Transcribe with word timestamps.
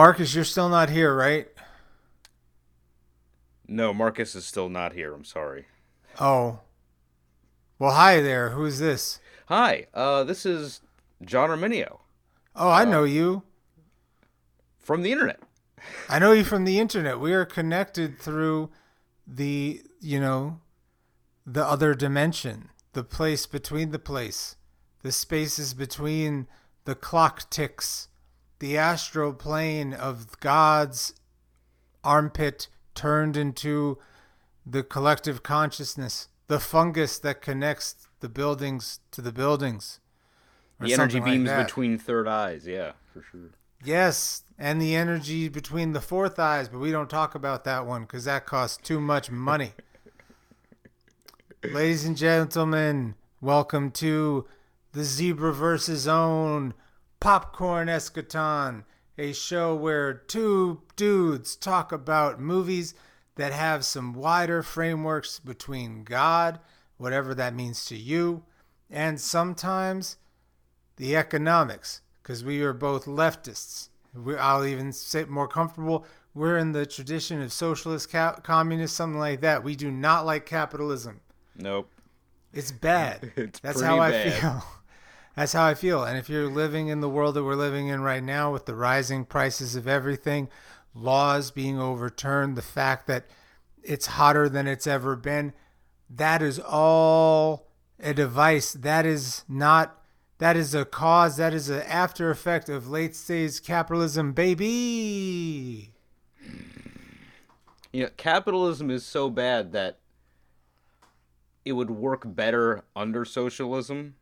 Marcus, 0.00 0.34
you're 0.34 0.44
still 0.44 0.70
not 0.70 0.88
here, 0.88 1.14
right? 1.14 1.46
No, 3.68 3.92
Marcus 3.92 4.34
is 4.34 4.46
still 4.46 4.70
not 4.70 4.94
here. 4.94 5.12
I'm 5.12 5.26
sorry. 5.26 5.66
Oh. 6.18 6.60
Well, 7.78 7.90
hi 7.90 8.22
there. 8.22 8.48
Who's 8.48 8.78
this? 8.78 9.20
Hi, 9.48 9.88
uh, 9.92 10.24
this 10.24 10.46
is 10.46 10.80
John 11.22 11.50
Arminio 11.50 11.98
Oh, 12.56 12.70
I 12.70 12.86
know 12.86 13.04
you. 13.04 13.42
from 14.78 15.02
the 15.02 15.12
internet. 15.12 15.38
I 16.08 16.18
know 16.18 16.32
you 16.32 16.44
from 16.44 16.64
the 16.64 16.78
internet. 16.80 17.20
We 17.20 17.34
are 17.34 17.44
connected 17.44 18.18
through 18.18 18.70
the, 19.26 19.82
you 20.00 20.18
know, 20.18 20.60
the 21.44 21.62
other 21.62 21.92
dimension, 21.92 22.70
the 22.94 23.04
place 23.04 23.44
between 23.44 23.90
the 23.90 23.98
place, 23.98 24.56
the 25.02 25.12
spaces 25.12 25.74
between 25.74 26.46
the 26.86 26.94
clock 26.94 27.50
ticks, 27.50 28.08
the 28.60 28.76
astral 28.76 29.32
plane 29.32 29.92
of 29.92 30.38
God's 30.38 31.14
armpit 32.04 32.68
turned 32.94 33.36
into 33.36 33.98
the 34.64 34.82
collective 34.82 35.42
consciousness, 35.42 36.28
the 36.46 36.60
fungus 36.60 37.18
that 37.18 37.42
connects 37.42 38.06
the 38.20 38.28
buildings 38.28 39.00
to 39.10 39.22
the 39.22 39.32
buildings. 39.32 39.98
The 40.78 40.92
energy 40.92 40.96
something 40.96 41.22
like 41.22 41.32
beams 41.32 41.64
between 41.64 41.98
third 41.98 42.28
eyes. 42.28 42.66
Yeah, 42.66 42.92
for 43.12 43.22
sure. 43.22 43.50
Yes, 43.82 44.44
and 44.58 44.80
the 44.80 44.94
energy 44.94 45.48
between 45.48 45.92
the 45.92 46.00
fourth 46.00 46.38
eyes, 46.38 46.68
but 46.68 46.80
we 46.80 46.90
don't 46.90 47.08
talk 47.08 47.34
about 47.34 47.64
that 47.64 47.86
one 47.86 48.02
because 48.02 48.24
that 48.26 48.44
costs 48.44 48.76
too 48.76 49.00
much 49.00 49.30
money. 49.30 49.72
Ladies 51.64 52.04
and 52.04 52.16
gentlemen, 52.16 53.14
welcome 53.40 53.90
to 53.92 54.46
the 54.92 55.04
Zebra 55.04 55.52
versus 55.54 56.06
Own 56.06 56.74
Popcorn 57.20 57.88
Eschaton, 57.88 58.84
a 59.18 59.32
show 59.32 59.74
where 59.74 60.14
two 60.14 60.80
dudes 60.96 61.54
talk 61.54 61.92
about 61.92 62.40
movies 62.40 62.94
that 63.36 63.52
have 63.52 63.84
some 63.84 64.14
wider 64.14 64.62
frameworks 64.62 65.38
between 65.38 66.02
God, 66.04 66.58
whatever 66.96 67.34
that 67.34 67.54
means 67.54 67.84
to 67.86 67.96
you, 67.96 68.42
and 68.90 69.20
sometimes 69.20 70.16
the 70.96 71.14
economics 71.14 72.00
because 72.22 72.42
we 72.44 72.62
are 72.62 72.72
both 72.72 73.04
leftists. 73.04 73.88
We, 74.14 74.36
I'll 74.36 74.64
even 74.64 74.92
say 74.92 75.24
more 75.24 75.48
comfortable. 75.48 76.04
We're 76.34 76.58
in 76.58 76.72
the 76.72 76.86
tradition 76.86 77.42
of 77.42 77.52
socialist, 77.52 78.10
ca- 78.10 78.36
communist, 78.36 78.96
something 78.96 79.18
like 79.18 79.40
that. 79.42 79.62
We 79.62 79.76
do 79.76 79.90
not 79.90 80.26
like 80.26 80.46
capitalism. 80.46 81.20
Nope. 81.56 81.90
It's 82.52 82.72
bad. 82.72 83.32
It's 83.36 83.60
That's 83.60 83.80
how 83.80 83.98
I 83.98 84.10
bad. 84.10 84.32
feel. 84.40 84.64
That's 85.40 85.54
how 85.54 85.64
I 85.64 85.72
feel. 85.72 86.04
And 86.04 86.18
if 86.18 86.28
you're 86.28 86.50
living 86.50 86.88
in 86.88 87.00
the 87.00 87.08
world 87.08 87.34
that 87.34 87.44
we're 87.44 87.54
living 87.54 87.88
in 87.88 88.02
right 88.02 88.22
now 88.22 88.52
with 88.52 88.66
the 88.66 88.74
rising 88.74 89.24
prices 89.24 89.74
of 89.74 89.88
everything, 89.88 90.50
laws 90.94 91.50
being 91.50 91.80
overturned, 91.80 92.58
the 92.58 92.62
fact 92.62 93.06
that 93.06 93.24
it's 93.82 94.04
hotter 94.04 94.50
than 94.50 94.66
it's 94.66 94.86
ever 94.86 95.16
been, 95.16 95.54
that 96.10 96.42
is 96.42 96.58
all 96.58 97.68
a 97.98 98.12
device. 98.12 98.74
That 98.74 99.06
is 99.06 99.44
not 99.48 100.04
that 100.36 100.58
is 100.58 100.74
a 100.74 100.84
cause, 100.84 101.38
that 101.38 101.54
is 101.54 101.70
an 101.70 101.80
after 101.84 102.30
effect 102.30 102.68
of 102.68 102.90
late 102.90 103.16
stage 103.16 103.62
capitalism, 103.62 104.34
baby. 104.34 105.94
You 107.94 108.02
know, 108.02 108.10
capitalism 108.18 108.90
is 108.90 109.06
so 109.06 109.30
bad 109.30 109.72
that 109.72 110.00
it 111.64 111.72
would 111.72 111.90
work 111.90 112.24
better 112.26 112.84
under 112.94 113.24
socialism 113.24 114.16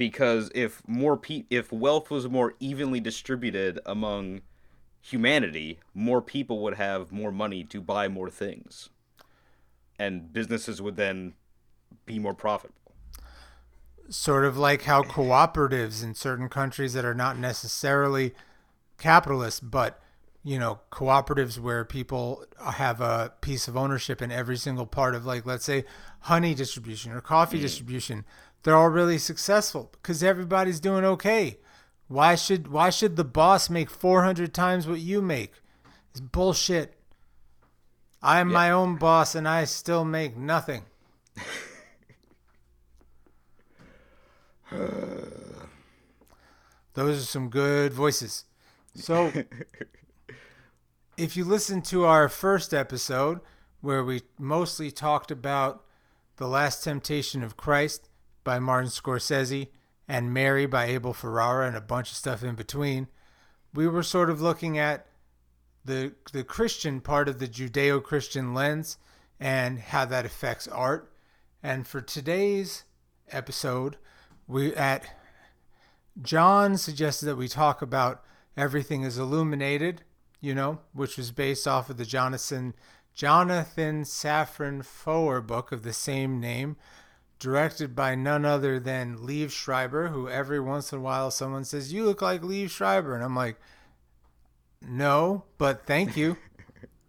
because 0.00 0.50
if 0.54 0.82
more 0.88 1.18
pe- 1.18 1.44
if 1.50 1.70
wealth 1.70 2.10
was 2.10 2.26
more 2.26 2.54
evenly 2.58 3.00
distributed 3.00 3.78
among 3.84 4.40
humanity, 5.02 5.78
more 5.92 6.22
people 6.22 6.62
would 6.62 6.72
have 6.76 7.12
more 7.12 7.30
money 7.30 7.64
to 7.64 7.82
buy 7.82 8.08
more 8.08 8.30
things. 8.30 8.88
And 9.98 10.32
businesses 10.32 10.80
would 10.80 10.96
then 10.96 11.34
be 12.06 12.18
more 12.18 12.32
profitable. 12.32 12.94
sort 14.08 14.46
of 14.46 14.56
like 14.56 14.82
how 14.82 15.02
cooperatives 15.02 16.02
in 16.02 16.14
certain 16.14 16.48
countries 16.48 16.94
that 16.94 17.04
are 17.04 17.14
not 17.14 17.38
necessarily 17.38 18.32
capitalist, 18.98 19.70
but 19.70 20.00
you 20.42 20.58
know, 20.58 20.80
cooperatives 20.90 21.58
where 21.58 21.84
people 21.84 22.46
have 22.72 23.02
a 23.02 23.34
piece 23.42 23.68
of 23.68 23.76
ownership 23.76 24.22
in 24.22 24.32
every 24.32 24.56
single 24.56 24.86
part 24.86 25.14
of, 25.14 25.26
like, 25.26 25.44
let's 25.44 25.66
say, 25.66 25.84
honey 26.20 26.54
distribution 26.54 27.12
or 27.12 27.20
coffee 27.20 27.58
mm. 27.58 27.62
distribution. 27.62 28.24
They're 28.62 28.76
all 28.76 28.88
really 28.88 29.18
successful 29.18 29.90
because 29.92 30.22
everybody's 30.22 30.80
doing 30.80 31.04
okay. 31.04 31.58
Why 32.08 32.34
should 32.34 32.68
why 32.68 32.90
should 32.90 33.16
the 33.16 33.24
boss 33.24 33.70
make 33.70 33.88
four 33.90 34.22
hundred 34.24 34.52
times 34.52 34.86
what 34.86 35.00
you 35.00 35.22
make? 35.22 35.54
It's 36.10 36.20
bullshit. 36.20 36.96
I'm 38.22 38.48
Yeah. 38.50 38.54
my 38.54 38.70
own 38.70 38.96
boss 38.96 39.34
and 39.34 39.48
I 39.48 39.64
still 39.64 40.04
make 40.04 40.36
nothing. 40.36 40.84
Those 46.94 47.22
are 47.22 47.26
some 47.26 47.48
good 47.48 47.92
voices. 47.92 48.44
So, 48.94 49.32
if 51.16 51.36
you 51.36 51.44
listen 51.44 51.82
to 51.82 52.04
our 52.04 52.28
first 52.28 52.74
episode, 52.74 53.40
where 53.80 54.04
we 54.04 54.22
mostly 54.38 54.90
talked 54.90 55.30
about 55.30 55.84
The 56.36 56.48
Last 56.48 56.84
Temptation 56.84 57.42
of 57.42 57.56
Christ 57.56 58.09
by 58.44 58.58
Martin 58.58 58.90
Scorsese 58.90 59.68
and 60.08 60.34
Mary 60.34 60.66
by 60.66 60.86
Abel 60.86 61.12
Ferrara 61.12 61.66
and 61.66 61.76
a 61.76 61.80
bunch 61.80 62.10
of 62.10 62.16
stuff 62.16 62.42
in 62.42 62.54
between, 62.54 63.08
we 63.74 63.86
were 63.86 64.02
sort 64.02 64.30
of 64.30 64.40
looking 64.40 64.78
at 64.78 65.06
the 65.84 66.12
the 66.32 66.44
Christian 66.44 67.00
part 67.00 67.28
of 67.28 67.38
the 67.38 67.48
Judeo-Christian 67.48 68.52
lens 68.52 68.98
and 69.38 69.78
how 69.78 70.04
that 70.04 70.26
affects 70.26 70.68
art. 70.68 71.12
And 71.62 71.86
for 71.86 72.00
today's 72.00 72.84
episode, 73.30 73.96
we 74.46 74.74
at 74.74 75.04
John 76.20 76.76
suggested 76.76 77.26
that 77.26 77.36
we 77.36 77.48
talk 77.48 77.80
about 77.82 78.22
everything 78.56 79.02
is 79.02 79.18
illuminated, 79.18 80.02
you 80.40 80.54
know, 80.54 80.80
which 80.92 81.16
was 81.16 81.30
based 81.30 81.66
off 81.66 81.88
of 81.88 81.96
the 81.96 82.04
Jonathan 82.04 82.74
Jonathan 83.14 84.04
Safran 84.04 84.84
Foer 84.84 85.40
book 85.40 85.72
of 85.72 85.82
the 85.82 85.92
same 85.92 86.40
name, 86.40 86.76
directed 87.40 87.96
by 87.96 88.14
none 88.14 88.44
other 88.44 88.78
than 88.78 89.16
Liev 89.16 89.50
Schreiber, 89.50 90.08
who 90.08 90.28
every 90.28 90.60
once 90.60 90.92
in 90.92 90.98
a 90.98 91.02
while 91.02 91.30
someone 91.30 91.64
says, 91.64 91.92
"You 91.92 92.04
look 92.04 92.22
like 92.22 92.42
Liev 92.42 92.70
Schreiber," 92.70 93.14
and 93.14 93.24
I'm 93.24 93.34
like, 93.34 93.56
"No, 94.82 95.44
but 95.58 95.86
thank 95.86 96.16
you." 96.16 96.36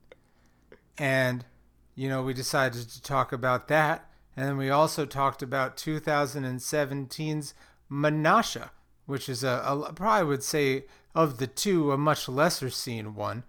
and 0.97 1.46
you 1.94 2.09
know, 2.09 2.24
we 2.24 2.34
decided 2.34 2.90
to 2.90 3.02
talk 3.03 3.31
about 3.34 3.68
that, 3.68 4.09
and 4.36 4.47
then 4.47 4.58
we 4.58 4.69
also 4.69 5.06
talked 5.06 5.44
about 5.44 5.78
2017's 5.78 7.53
Menashe, 7.92 8.69
which 9.06 9.28
is 9.28 9.44
a, 9.44 9.62
a 9.66 9.94
probably 9.94 10.28
would 10.28 10.44
say 10.44 10.86
of 11.13 11.38
the 11.38 11.48
two 11.48 11.92
a 11.92 11.98
much 11.98 12.30
lesser 12.30 12.69
seen 12.69 13.16
one, 13.16 13.44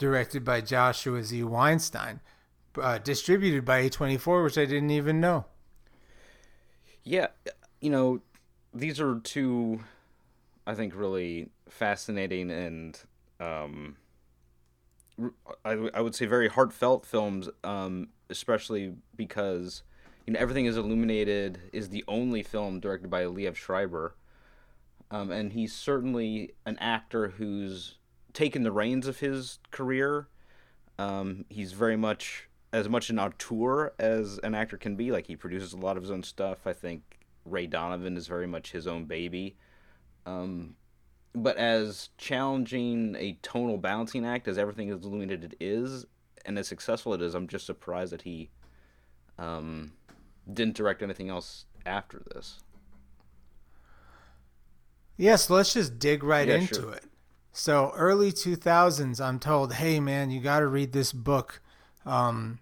directed 0.00 0.44
by 0.44 0.60
Joshua 0.60 1.22
Z. 1.22 1.44
Weinstein, 1.44 2.20
uh, 2.76 2.98
distributed 2.98 3.64
by 3.64 3.88
A24, 3.88 4.42
which 4.42 4.58
I 4.58 4.64
didn't 4.64 4.90
even 4.90 5.20
know. 5.20 5.44
Yeah, 7.08 7.28
you 7.80 7.88
know, 7.88 8.20
these 8.74 9.00
are 9.00 9.18
two, 9.20 9.80
I 10.66 10.74
think, 10.74 10.94
really 10.94 11.48
fascinating 11.70 12.50
and, 12.50 13.00
um, 13.40 13.96
I, 15.64 15.88
I 15.94 16.02
would 16.02 16.14
say 16.14 16.26
very 16.26 16.48
heartfelt 16.48 17.06
films, 17.06 17.48
um, 17.64 18.08
especially 18.28 18.92
because, 19.16 19.84
you 20.26 20.34
know, 20.34 20.38
Everything 20.38 20.66
is 20.66 20.76
Illuminated 20.76 21.60
is 21.72 21.88
the 21.88 22.04
only 22.06 22.42
film 22.42 22.78
directed 22.78 23.08
by 23.08 23.24
Liev 23.24 23.56
Schreiber. 23.56 24.14
Um, 25.10 25.30
and 25.30 25.54
he's 25.54 25.74
certainly 25.74 26.52
an 26.66 26.76
actor 26.78 27.28
who's 27.28 27.94
taken 28.34 28.64
the 28.64 28.70
reins 28.70 29.06
of 29.06 29.20
his 29.20 29.60
career. 29.70 30.28
Um, 30.98 31.46
he's 31.48 31.72
very 31.72 31.96
much 31.96 32.47
as 32.72 32.88
much 32.88 33.10
an 33.10 33.18
auteur 33.18 33.92
as 33.98 34.38
an 34.42 34.54
actor 34.54 34.76
can 34.76 34.96
be. 34.96 35.10
Like 35.10 35.26
he 35.26 35.36
produces 35.36 35.72
a 35.72 35.78
lot 35.78 35.96
of 35.96 36.02
his 36.02 36.10
own 36.10 36.22
stuff. 36.22 36.66
I 36.66 36.72
think 36.72 37.18
Ray 37.44 37.66
Donovan 37.66 38.16
is 38.16 38.26
very 38.26 38.46
much 38.46 38.72
his 38.72 38.86
own 38.86 39.04
baby. 39.04 39.56
Um, 40.26 40.76
but 41.34 41.56
as 41.56 42.10
challenging 42.18 43.16
a 43.18 43.38
tonal 43.42 43.78
balancing 43.78 44.26
act 44.26 44.48
as 44.48 44.58
everything 44.58 44.88
is 44.88 45.04
illuminated 45.04 45.56
is, 45.60 46.04
and 46.44 46.58
as 46.58 46.68
successful 46.68 47.14
it 47.14 47.22
is, 47.22 47.34
I'm 47.34 47.48
just 47.48 47.66
surprised 47.66 48.12
that 48.12 48.22
he 48.22 48.50
um, 49.38 49.92
didn't 50.52 50.76
direct 50.76 51.02
anything 51.02 51.28
else 51.28 51.66
after 51.86 52.22
this. 52.34 52.60
Yes, 55.16 55.50
let's 55.50 55.74
just 55.74 55.98
dig 55.98 56.22
right 56.22 56.48
Yeah, 56.48 56.56
into 56.56 56.74
sure. 56.74 56.92
it. 56.92 57.04
So, 57.52 57.92
early 57.96 58.30
2000s, 58.30 59.20
I'm 59.20 59.40
told, 59.40 59.74
hey, 59.74 59.98
man, 59.98 60.30
you 60.30 60.40
got 60.40 60.60
to 60.60 60.68
read 60.68 60.92
this 60.92 61.12
book. 61.12 61.60
Um, 62.08 62.60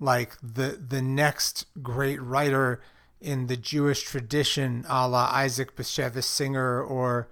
like 0.00 0.36
the 0.42 0.80
the 0.88 1.02
next 1.02 1.66
great 1.82 2.20
writer 2.22 2.80
in 3.20 3.48
the 3.48 3.56
Jewish 3.56 4.02
tradition, 4.02 4.84
a 4.88 5.08
la 5.08 5.28
Isaac 5.32 5.76
Bashevis 5.76 6.24
Singer 6.24 6.80
or 6.82 7.28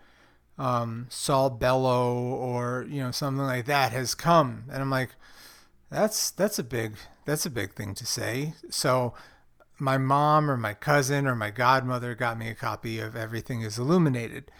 um, 0.58 1.06
Saul 1.08 1.50
Bellow 1.50 2.16
or 2.16 2.86
you 2.88 3.02
know 3.02 3.10
something 3.10 3.44
like 3.44 3.66
that 3.66 3.92
has 3.92 4.14
come, 4.14 4.64
and 4.70 4.82
I'm 4.82 4.90
like, 4.90 5.10
that's 5.90 6.30
that's 6.30 6.58
a 6.58 6.64
big 6.64 6.96
that's 7.24 7.46
a 7.46 7.50
big 7.50 7.74
thing 7.74 7.94
to 7.94 8.06
say. 8.06 8.54
So 8.70 9.14
my 9.78 9.98
mom 9.98 10.50
or 10.50 10.56
my 10.56 10.74
cousin 10.74 11.26
or 11.26 11.34
my 11.34 11.50
godmother 11.50 12.14
got 12.14 12.38
me 12.38 12.48
a 12.48 12.54
copy 12.54 12.98
of 12.98 13.14
Everything 13.14 13.62
is 13.62 13.78
Illuminated, 13.78 14.50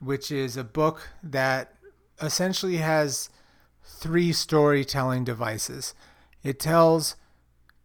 which 0.00 0.30
is 0.30 0.56
a 0.56 0.64
book 0.64 1.08
that 1.22 1.74
essentially 2.20 2.76
has 2.76 3.30
three 3.82 4.32
storytelling 4.32 5.24
devices. 5.24 5.94
It 6.42 6.58
tells 6.58 7.16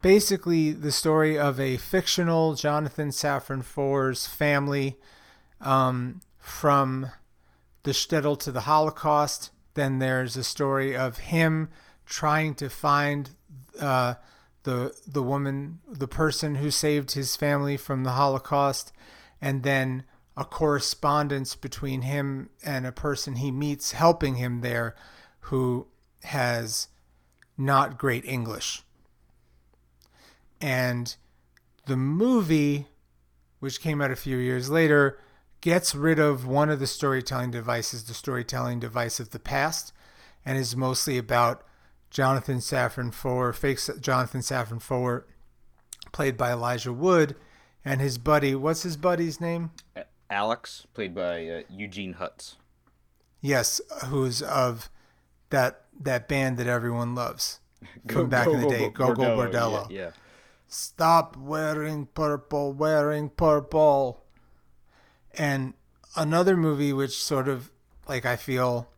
basically 0.01 0.71
the 0.71 0.91
story 0.91 1.37
of 1.37 1.59
a 1.59 1.77
fictional 1.77 2.55
Jonathan 2.55 3.09
Safran 3.09 3.63
Foer's 3.63 4.27
family 4.27 4.97
um, 5.61 6.21
from 6.39 7.11
the 7.83 7.91
shtetl 7.91 8.39
to 8.39 8.51
the 8.51 8.61
Holocaust. 8.61 9.51
Then 9.73 9.99
there's 9.99 10.35
a 10.35 10.43
story 10.43 10.95
of 10.95 11.17
him 11.17 11.69
trying 12.05 12.55
to 12.55 12.69
find 12.69 13.29
uh, 13.79 14.15
the 14.63 14.93
the 15.07 15.23
woman, 15.23 15.79
the 15.87 16.07
person 16.07 16.55
who 16.55 16.71
saved 16.71 17.11
his 17.11 17.35
family 17.35 17.77
from 17.77 18.03
the 18.03 18.11
Holocaust, 18.11 18.91
and 19.41 19.63
then 19.63 20.03
a 20.35 20.45
correspondence 20.45 21.55
between 21.55 22.01
him 22.03 22.49
and 22.63 22.85
a 22.85 22.91
person 22.91 23.37
he 23.37 23.51
meets 23.51 23.91
helping 23.93 24.35
him 24.35 24.61
there, 24.61 24.95
who 25.41 25.87
has 26.23 26.87
not 27.57 27.97
great 27.97 28.25
English. 28.25 28.83
And 30.61 31.15
the 31.85 31.97
movie, 31.97 32.87
which 33.59 33.81
came 33.81 34.01
out 34.01 34.11
a 34.11 34.15
few 34.15 34.37
years 34.37 34.69
later, 34.69 35.19
gets 35.61 35.95
rid 35.95 36.19
of 36.19 36.45
one 36.45 36.69
of 36.69 36.79
the 36.79 36.87
storytelling 36.87 37.51
devices, 37.51 38.03
the 38.03 38.13
storytelling 38.13 38.79
device 38.79 39.19
of 39.19 39.31
the 39.31 39.39
past, 39.39 39.93
and 40.45 40.57
is 40.57 40.75
mostly 40.75 41.17
about 41.17 41.63
Jonathan 42.09 42.57
Safran 42.57 43.13
Foer, 43.13 43.53
fake 43.53 43.79
Jonathan 43.99 44.41
Safran 44.41 44.81
Foer, 44.81 45.25
played 46.11 46.37
by 46.37 46.51
Elijah 46.51 46.93
Wood, 46.93 47.35
and 47.83 48.01
his 48.01 48.17
buddy. 48.17 48.55
What's 48.55 48.83
his 48.83 48.97
buddy's 48.97 49.41
name? 49.41 49.71
Alex, 50.29 50.87
played 50.93 51.15
by 51.15 51.47
uh, 51.47 51.61
Eugene 51.69 52.15
Hutz. 52.15 52.55
Yes, 53.41 53.81
who's 54.05 54.41
of 54.41 54.89
that 55.49 55.81
that 55.99 56.27
band 56.27 56.57
that 56.57 56.67
everyone 56.67 57.15
loves 57.15 57.59
from 58.07 58.29
back 58.29 58.47
in 58.47 58.61
the 58.61 58.69
day, 58.69 58.89
Gogol 58.89 59.25
Bordello. 59.25 59.89
Yeah, 59.89 59.99
yeah. 59.99 60.11
Stop 60.67 61.37
wearing 61.37 62.07
purple, 62.07 62.73
wearing 62.73 63.29
purple. 63.29 64.23
And 65.37 65.73
another 66.15 66.57
movie 66.57 66.91
which 66.91 67.17
sort 67.17 67.47
of 67.47 67.71
like 68.07 68.25
I 68.25 68.35
feel 68.35 68.89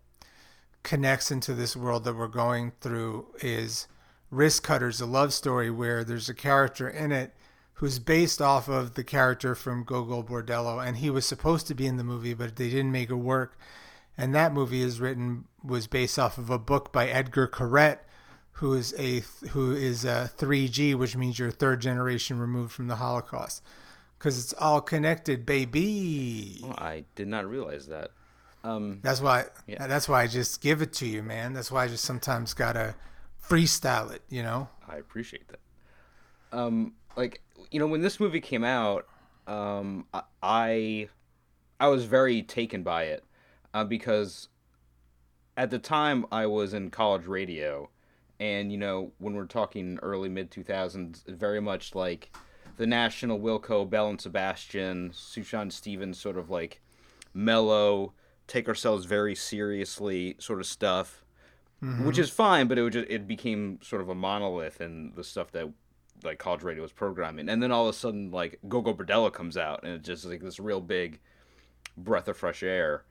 connects 0.84 1.30
into 1.30 1.54
this 1.54 1.76
world 1.76 2.06
that 2.06 2.16
we're 2.16 2.28
going 2.28 2.72
through 2.82 3.28
is 3.42 3.88
Wristcutters, 4.32 5.02
a 5.02 5.06
love 5.06 5.34
story 5.34 5.70
where 5.70 6.04
there's 6.04 6.30
a 6.30 6.34
character 6.34 6.88
in 6.88 7.12
it 7.12 7.34
who's 7.74 7.98
based 7.98 8.42
off 8.42 8.68
of 8.68 8.96
the 8.96 9.04
character 9.04 9.56
from 9.56 9.84
Gogol 9.84 10.24
Bordello, 10.24 10.86
and 10.86 10.98
he 10.98 11.10
was 11.10 11.26
supposed 11.26 11.66
to 11.68 11.74
be 11.74 11.88
in 11.88 11.98
the 11.98 12.04
movie, 12.04 12.34
but 12.34 12.58
they 12.58 12.70
didn't 12.70 12.92
make 12.92 13.10
it 13.10 13.16
work. 13.16 13.58
And 14.20 14.36
that 14.36 14.54
movie 14.54 14.82
is 14.82 15.00
written 15.00 15.46
was 15.64 15.88
based 15.88 16.20
off 16.20 16.38
of 16.38 16.50
a 16.50 16.60
book 16.60 16.92
by 16.92 17.08
Etgar 17.08 17.50
Keret, 17.50 18.00
who 18.52 18.74
is 18.74 18.94
a 18.98 19.24
who 19.52 19.72
is 19.72 20.04
a 20.04 20.30
3G, 20.38 20.94
which 20.94 21.16
means 21.16 21.40
you're 21.40 21.52
third 21.52 21.80
generation 21.80 22.38
removed 22.38 22.74
from 22.74 22.90
the 22.90 22.98
Holocaust, 22.98 23.64
because 24.18 24.38
it's 24.38 24.54
all 24.60 24.82
connected, 24.82 25.46
baby. 25.46 26.60
Well, 26.62 26.76
I 26.78 27.06
did 27.16 27.30
not 27.30 27.50
realize 27.50 27.88
that. 27.88 28.12
Um, 28.66 29.00
that's 29.02 29.22
why. 29.22 29.46
Yeah. 29.68 29.88
That's 29.88 30.10
why 30.10 30.24
I 30.24 30.28
just 30.28 30.60
give 30.60 30.82
it 30.82 30.92
to 30.96 31.08
you, 31.08 31.24
man. 31.24 31.54
That's 31.54 31.72
why 31.72 31.86
I 31.86 31.88
just 31.88 32.04
sometimes 32.04 32.54
gotta 32.54 32.96
freestyle 33.42 34.12
it. 34.12 34.22
You 34.28 34.44
know. 34.44 34.68
I 34.86 34.98
appreciate 34.98 35.48
that. 35.48 35.60
Um, 36.52 36.92
like 37.16 37.42
you 37.72 37.80
know, 37.80 37.88
when 37.88 38.02
this 38.02 38.20
movie 38.20 38.42
came 38.42 38.66
out, 38.66 39.08
um, 39.48 40.08
I 40.44 41.08
I 41.80 41.88
was 41.88 42.04
very 42.04 42.42
taken 42.42 42.84
by 42.84 43.04
it 43.04 43.24
uh, 43.74 43.84
because 43.84 44.50
at 45.58 45.70
the 45.70 45.80
time 45.80 46.26
I 46.32 46.46
was 46.46 46.74
in 46.74 46.90
college 46.90 47.26
radio, 47.26 47.90
and 48.40 48.72
you 48.72 48.78
know 48.78 49.12
when 49.18 49.34
we're 49.34 49.46
talking 49.46 50.00
early 50.02 50.30
mid 50.30 50.52
two 50.52 50.64
thousands, 50.64 51.24
very 51.28 51.60
much 51.60 51.96
like 51.96 52.32
the 52.78 52.88
National 52.88 53.40
Wilco, 53.40 53.88
Belle 53.90 54.10
and 54.10 54.22
Sebastian, 54.22 55.10
Sufjan 55.10 55.72
Stevens 55.72 56.18
sort 56.18 56.38
of 56.38 56.50
like 56.50 56.82
mellow, 57.34 58.14
take 58.48 58.68
ourselves 58.68 59.06
very 59.06 59.36
seriously 59.36 60.36
sort 60.40 60.60
of 60.60 60.66
stuff, 60.66 61.26
mm-hmm. 61.84 62.06
which 62.06 62.18
is 62.18 62.30
fine, 62.30 62.68
but 62.68 62.78
it 62.78 62.90
just 62.92 63.10
it 63.10 63.28
became 63.28 63.80
sort 63.82 64.02
of 64.02 64.10
a 64.10 64.16
monolith 64.16 64.82
in 64.82 65.12
the 65.16 65.24
stuff 65.24 65.52
that 65.52 65.72
like 66.24 66.40
college 66.40 66.64
radio 66.64 66.82
was 66.82 66.92
programming, 66.92 67.50
and 67.50 67.62
then 67.62 67.72
all 67.72 67.88
of 67.88 67.96
a 67.96 67.98
sudden 67.98 68.32
like 68.32 68.60
Gogol 68.68 68.96
Bordello 68.96 69.32
comes 69.32 69.58
out, 69.58 69.84
and 69.84 69.94
it's 69.94 70.08
just 70.08 70.26
like 70.26 70.42
this 70.42 70.60
real 70.60 70.82
big 70.82 71.20
breath 71.98 72.28
of 72.28 72.38
fresh 72.38 72.64
air. 72.64 73.04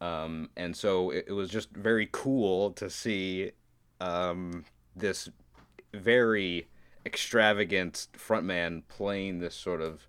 Um, 0.00 0.50
and 0.56 0.76
so 0.76 1.10
it, 1.10 1.26
it, 1.28 1.32
was 1.32 1.50
just 1.50 1.70
very 1.70 2.08
cool 2.12 2.70
to 2.72 2.88
see 2.88 3.50
um, 4.00 4.64
this 4.94 5.28
very 5.92 6.68
extravagant 7.04 8.06
frontman 8.16 8.82
playing 8.88 9.40
this 9.40 9.56
sort 9.56 9.80
of 9.80 10.06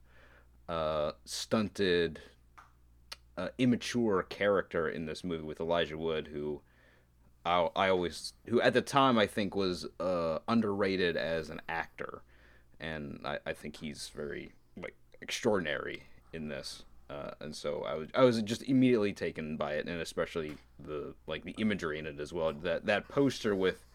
uh, 0.67 1.13
stunted, 1.25 2.19
uh, 3.35 3.47
immature 3.57 4.21
character 4.23 4.87
in 4.87 5.07
this 5.07 5.23
movie 5.23 5.43
with 5.43 5.59
Elijah 5.59 5.97
Wood, 5.97 6.27
who 6.27 6.61
I, 7.45 7.69
I 7.75 7.89
always, 7.89 8.33
who 8.45 8.61
at 8.61 8.73
the 8.73 8.81
time 8.81 9.17
I 9.17 9.25
think 9.25 9.55
was 9.55 9.87
uh, 9.99 10.39
underrated 10.47 11.17
as 11.17 11.49
an 11.49 11.61
actor, 11.67 12.21
and 12.79 13.21
I, 13.25 13.39
I 13.45 13.53
think 13.53 13.77
he's 13.77 14.11
very 14.13 14.51
like 14.77 14.95
extraordinary 15.21 16.03
in 16.31 16.49
this. 16.49 16.83
Uh, 17.09 17.31
and 17.39 17.55
so 17.55 17.83
I 17.87 17.95
was 17.95 18.09
I 18.13 18.23
was 18.23 18.41
just 18.43 18.61
immediately 18.63 19.13
taken 19.13 19.57
by 19.57 19.73
it, 19.73 19.87
and 19.87 19.99
especially 19.99 20.57
the 20.79 21.15
like 21.25 21.43
the 21.43 21.55
imagery 21.57 21.97
in 21.97 22.05
it 22.05 22.19
as 22.19 22.31
well. 22.31 22.53
That 22.53 22.85
that 22.85 23.07
poster 23.07 23.55
with 23.55 23.85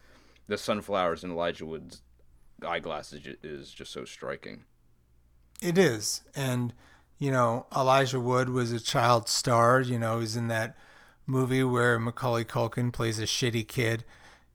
the 0.47 0.57
sunflowers 0.57 1.23
and 1.23 1.31
Elijah 1.31 1.65
Wood's 1.65 2.01
eyeglasses 2.65 3.21
is 3.41 3.71
just 3.71 3.93
so 3.93 4.03
striking. 4.03 4.65
It 5.61 5.77
is, 5.77 6.23
and 6.35 6.73
you 7.17 7.31
know 7.31 7.67
Elijah 7.73 8.19
Wood 8.19 8.49
was 8.49 8.73
a 8.73 8.81
child 8.81 9.29
star. 9.29 9.79
You 9.79 9.97
know 9.97 10.19
he's 10.19 10.35
in 10.35 10.49
that 10.49 10.75
movie 11.25 11.63
where 11.63 11.97
Macaulay 11.97 12.43
Culkin 12.43 12.91
plays 12.91 13.17
a 13.17 13.23
shitty 13.23 13.65
kid, 13.65 14.03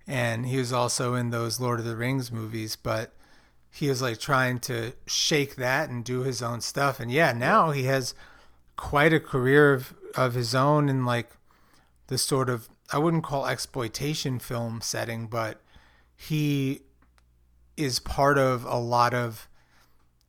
and 0.07 0.45
he 0.45 0.59
was 0.59 0.71
also 0.71 1.15
in 1.15 1.31
those 1.31 1.61
Lord 1.61 1.81
of 1.81 1.87
the 1.87 1.97
Rings 1.97 2.31
movies, 2.31 2.77
but. 2.77 3.15
He 3.73 3.89
was 3.89 4.03
like 4.03 4.19
trying 4.19 4.59
to 4.63 4.95
shake 5.07 5.55
that 5.55 5.91
and 5.91 6.05
do 6.05 6.25
his 6.25 6.43
own 6.43 6.61
stuff. 6.61 6.99
And 6.99 7.09
yeah, 7.09 7.31
now 7.31 7.71
he 7.71 7.85
has 7.85 8.15
quite 8.81 9.13
a 9.13 9.21
career 9.21 9.75
of, 9.75 9.95
of 10.17 10.33
his 10.33 10.55
own 10.55 10.89
in 10.89 11.05
like 11.05 11.37
the 12.07 12.17
sort 12.17 12.49
of 12.49 12.71
I 12.91 12.97
wouldn't 12.97 13.23
call 13.23 13.47
exploitation 13.47 14.39
film 14.41 14.81
setting, 14.81 15.27
but 15.27 15.61
he 16.17 16.81
is 17.77 17.99
part 18.01 18.39
of 18.39 18.65
a 18.65 18.79
lot 18.79 19.13
of 19.13 19.49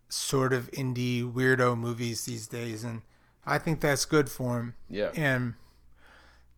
sort 0.10 0.52
of 0.52 0.70
indie 0.72 1.24
weirdo 1.24 1.78
movies 1.78 2.26
these 2.26 2.46
days 2.46 2.84
and 2.84 3.02
I 3.46 3.58
think 3.58 3.80
that's 3.80 4.04
good 4.04 4.30
for 4.30 4.60
him. 4.60 4.76
Yeah. 4.90 5.12
And 5.16 5.54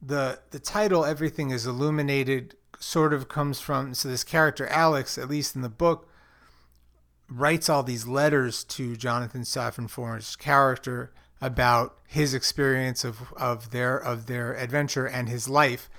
the 0.01 0.39
the 0.49 0.59
title 0.59 1.05
everything 1.05 1.51
is 1.51 1.67
illuminated 1.67 2.55
sort 2.79 3.13
of 3.13 3.29
comes 3.29 3.59
from 3.59 3.93
so 3.93 4.09
this 4.09 4.23
character 4.23 4.65
Alex 4.67 5.19
at 5.19 5.29
least 5.29 5.55
in 5.55 5.61
the 5.61 5.69
book 5.69 6.09
writes 7.29 7.69
all 7.69 7.83
these 7.83 8.07
letters 8.07 8.63
to 8.65 8.95
Jonathan 8.95 9.41
Safran 9.41 9.89
Foer's 9.89 10.35
character 10.35 11.13
about 11.41 11.97
his 12.07 12.33
experience 12.33 13.03
of, 13.03 13.33
of 13.33 13.71
their 13.71 13.97
of 13.97 14.27
their 14.27 14.55
adventure 14.55 15.05
and 15.05 15.27
his 15.27 15.49
life. 15.49 15.89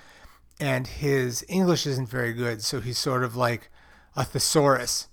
And 0.60 0.86
his 0.86 1.44
English 1.48 1.86
isn't 1.86 2.08
very 2.08 2.32
good, 2.32 2.62
so 2.62 2.80
he's 2.80 2.98
sort 2.98 3.24
of 3.24 3.34
like 3.34 3.70
a 4.16 4.24
thesaurus. 4.24 5.08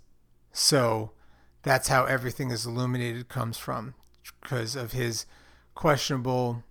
So 0.54 1.12
that's 1.64 1.88
how 1.88 2.06
everything 2.06 2.52
is 2.52 2.66
illuminated 2.66 3.28
comes 3.28 3.58
from, 3.58 3.96
because 4.42 4.76
of 4.76 4.92
his 4.92 5.26
questionable 5.74 6.64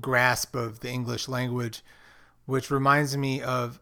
grasp 0.00 0.54
of 0.54 0.80
the 0.80 0.88
English 0.88 1.28
language, 1.28 1.82
which 2.46 2.70
reminds 2.70 3.16
me 3.16 3.42
of 3.42 3.78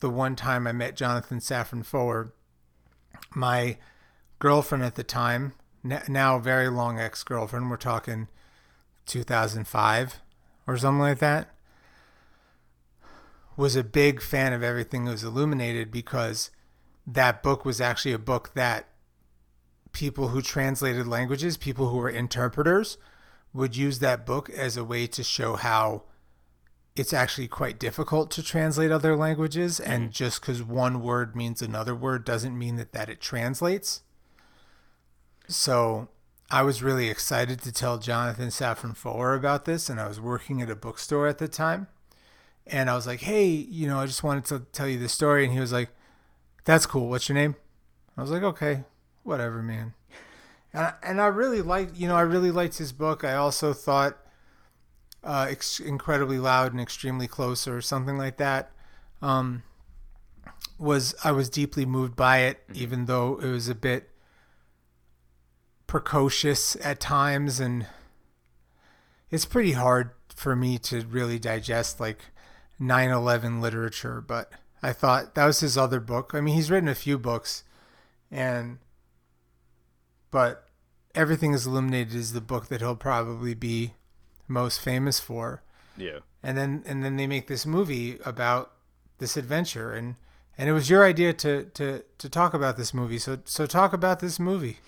the 0.00 0.10
one 0.10 0.36
time 0.36 0.66
I 0.66 0.72
met 0.72 0.96
Jonathan 0.96 1.40
Safran 1.40 1.84
Foer. 1.84 2.32
My 3.34 3.78
girlfriend 4.38 4.84
at 4.84 4.94
the 4.94 5.04
time 5.04 5.54
now 6.08 6.38
very 6.38 6.68
long 6.68 6.98
ex 6.98 7.22
girlfriend. 7.22 7.70
We're 7.70 7.76
talking 7.76 8.28
2005 9.06 10.20
or 10.66 10.76
something 10.76 11.00
like 11.00 11.18
that. 11.18 11.50
Was 13.56 13.76
a 13.76 13.84
big 13.84 14.20
fan 14.20 14.52
of 14.52 14.62
everything 14.62 15.04
that 15.04 15.12
was 15.12 15.24
illuminated 15.24 15.90
because 15.90 16.50
that 17.06 17.42
book 17.42 17.64
was 17.64 17.80
actually 17.80 18.12
a 18.12 18.18
book 18.18 18.52
that 18.54 18.88
people 19.92 20.28
who 20.28 20.42
translated 20.42 21.06
languages, 21.06 21.56
people 21.56 21.88
who 21.88 21.96
were 21.96 22.10
interpreters, 22.10 22.98
would 23.54 23.76
use 23.76 24.00
that 24.00 24.26
book 24.26 24.50
as 24.50 24.76
a 24.76 24.84
way 24.84 25.06
to 25.06 25.22
show 25.22 25.56
how 25.56 26.02
it's 26.96 27.12
actually 27.12 27.48
quite 27.48 27.78
difficult 27.78 28.30
to 28.32 28.42
translate 28.42 28.90
other 28.90 29.16
languages 29.16 29.78
and 29.78 30.04
Mm-hmm. 30.04 30.12
just 30.12 30.40
because 30.40 30.62
one 30.62 31.02
word 31.02 31.36
means 31.36 31.60
another 31.62 31.94
word 31.94 32.24
doesn't 32.24 32.58
mean 32.58 32.76
that 32.76 32.92
that 32.92 33.08
it 33.08 33.20
translates. 33.20 34.02
So 35.48 36.08
i 36.48 36.62
was 36.62 36.80
really 36.80 37.08
excited 37.08 37.60
to 37.60 37.72
tell 37.72 37.98
jonathan 37.98 38.50
safran 38.50 38.96
foer 38.96 39.34
about 39.34 39.64
this 39.64 39.90
and 39.90 40.00
i 40.00 40.06
was 40.06 40.20
working 40.20 40.62
at 40.62 40.70
a 40.70 40.76
bookstore 40.76 41.26
at 41.26 41.38
the 41.38 41.48
time. 41.48 41.88
And 42.66 42.88
i 42.90 42.94
was 42.94 43.06
like 43.06 43.20
hey 43.20 43.46
you 43.46 43.86
know 43.88 43.98
i 44.00 44.06
just 44.06 44.22
wanted 44.24 44.44
to 44.46 44.60
tell 44.72 44.88
you 44.88 44.98
the 44.98 45.08
story. 45.08 45.44
And 45.44 45.52
he 45.52 45.60
was 45.60 45.72
like 45.72 45.90
that's 46.64 46.86
cool. 46.86 47.08
What's 47.08 47.28
your 47.28 47.34
name? 47.36 47.54
I 48.16 48.22
was 48.22 48.30
like 48.30 48.42
okay 48.42 48.84
whatever 49.22 49.62
man. 49.62 49.94
And 50.72 50.86
I, 50.86 50.94
and 51.02 51.20
I 51.20 51.26
really 51.26 51.62
liked 51.62 51.96
you 51.96 52.06
know 52.08 52.16
I 52.16 52.22
really 52.22 52.50
liked 52.50 52.78
his 52.78 52.92
book. 52.92 53.24
I 53.24 53.34
also 53.34 53.72
thought 53.72 54.16
uh, 55.26 55.48
ex- 55.50 55.80
incredibly 55.80 56.38
loud 56.38 56.72
and 56.72 56.80
extremely 56.80 57.26
close 57.26 57.66
or 57.66 57.80
something 57.80 58.16
like 58.16 58.36
that 58.36 58.70
um, 59.20 59.64
was 60.78 61.14
I 61.24 61.32
was 61.32 61.50
deeply 61.50 61.84
moved 61.84 62.14
by 62.14 62.38
it 62.38 62.62
even 62.72 63.06
though 63.06 63.38
it 63.38 63.50
was 63.50 63.68
a 63.68 63.74
bit 63.74 64.08
precocious 65.88 66.76
at 66.76 67.00
times. 67.00 67.58
And 67.58 67.86
it's 69.30 69.44
pretty 69.44 69.72
hard 69.72 70.12
for 70.28 70.54
me 70.54 70.78
to 70.78 71.00
really 71.00 71.38
digest 71.38 71.98
like 71.98 72.26
9/11 72.80 73.60
literature 73.60 74.20
but 74.20 74.52
I 74.82 74.92
thought 74.92 75.34
that 75.34 75.46
was 75.46 75.60
his 75.60 75.76
other 75.76 75.98
book. 75.98 76.32
I 76.34 76.40
mean 76.40 76.54
he's 76.54 76.70
written 76.70 76.88
a 76.88 76.94
few 76.94 77.18
books 77.18 77.64
and 78.30 78.78
but 80.30 80.68
everything 81.16 81.52
is 81.52 81.66
illuminated 81.66 82.14
is 82.14 82.32
the 82.32 82.40
book 82.40 82.68
that 82.68 82.80
he'll 82.80 82.94
probably 82.94 83.54
be 83.54 83.94
most 84.48 84.80
famous 84.80 85.18
for 85.20 85.62
Yeah. 85.96 86.20
and 86.42 86.56
then 86.56 86.82
and 86.86 87.04
then 87.04 87.16
they 87.16 87.26
make 87.26 87.46
this 87.46 87.66
movie 87.66 88.18
about 88.24 88.72
this 89.18 89.36
adventure 89.36 89.92
and 89.92 90.16
and 90.58 90.68
it 90.68 90.72
was 90.72 90.88
your 90.90 91.04
idea 91.04 91.32
to 91.34 91.64
to 91.74 92.02
to 92.18 92.28
talk 92.28 92.54
about 92.54 92.76
this 92.76 92.92
movie 92.94 93.18
so 93.18 93.38
so 93.44 93.66
talk 93.66 93.92
about 93.92 94.20
this 94.20 94.38
movie 94.38 94.78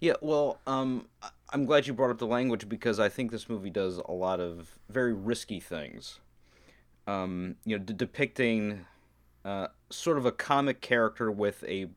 Yeah, 0.00 0.14
well, 0.20 0.60
um, 0.66 1.06
I'm 1.52 1.64
glad 1.66 1.88
you 1.88 1.92
brought 1.94 2.10
up 2.10 2.18
the 2.18 2.26
language 2.26 2.68
because 2.68 3.00
I 3.00 3.08
think 3.08 3.32
this 3.32 3.48
movie 3.48 3.70
does 3.70 3.98
a 4.08 4.12
lot 4.12 4.38
of 4.38 4.78
very 4.88 5.12
risky 5.12 5.58
things. 5.58 6.20
Um, 7.08 7.56
you 7.64 7.76
know, 7.76 7.84
d- 7.84 7.94
depicting 7.94 8.86
uh, 9.44 9.68
sort 9.90 10.16
of 10.18 10.24
a 10.24 10.30
comic 10.30 10.80
character 10.80 11.32
with 11.32 11.64
a 11.64 11.88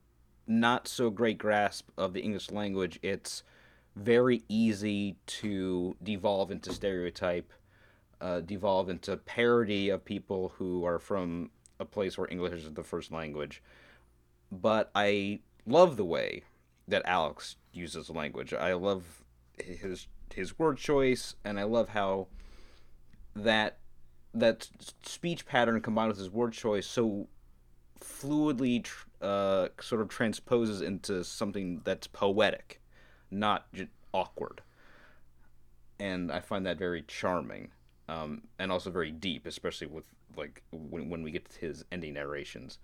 not 0.47 0.87
so 0.87 1.11
great 1.11 1.37
grasp 1.37 1.89
of 1.95 2.13
the 2.13 2.21
English 2.21 2.49
language. 2.49 2.97
It's 3.03 3.43
very 3.95 4.43
easy 4.47 5.15
to 5.25 5.95
devolve 6.01 6.51
into 6.51 6.73
stereotype, 6.73 7.51
uh, 8.19 8.39
devolve 8.41 8.89
into 8.89 9.17
parody 9.17 9.89
of 9.89 10.05
people 10.05 10.53
who 10.57 10.85
are 10.85 10.99
from 10.99 11.51
a 11.79 11.85
place 11.85 12.17
where 12.17 12.27
English 12.31 12.63
is 12.63 12.71
the 12.73 12.83
first 12.83 13.11
language. 13.11 13.61
But 14.51 14.91
I 14.95 15.39
love 15.65 15.97
the 15.97 16.05
way 16.05 16.43
that 16.87 17.03
Alex 17.05 17.55
uses 17.73 18.09
language. 18.09 18.53
I 18.53 18.73
love 18.73 19.23
his 19.57 20.07
his 20.33 20.57
word 20.57 20.77
choice, 20.77 21.35
and 21.43 21.59
I 21.59 21.63
love 21.63 21.89
how 21.89 22.27
that 23.35 23.79
that 24.33 24.69
speech 25.03 25.45
pattern 25.45 25.81
combined 25.81 26.09
with 26.09 26.17
his 26.17 26.29
word 26.29 26.53
choice 26.53 26.87
so 26.87 27.27
fluidly 27.99 28.87
uh, 29.21 29.67
sort 29.79 30.01
of 30.01 30.07
transposes 30.07 30.81
into 30.81 31.23
something 31.23 31.81
that's 31.83 32.07
poetic, 32.07 32.81
not 33.31 33.71
j- 33.73 33.87
awkward. 34.13 34.61
And 35.99 36.31
I 36.31 36.39
find 36.39 36.65
that 36.65 36.77
very 36.77 37.03
charming, 37.07 37.69
um, 38.07 38.43
and 38.59 38.71
also 38.71 38.89
very 38.89 39.11
deep, 39.11 39.45
especially 39.45 39.87
with 39.87 40.05
like 40.35 40.63
when, 40.71 41.09
when 41.09 41.23
we 41.23 41.31
get 41.31 41.49
to 41.49 41.59
his 41.59 41.85
ending 41.91 42.13
narrations. 42.13 42.79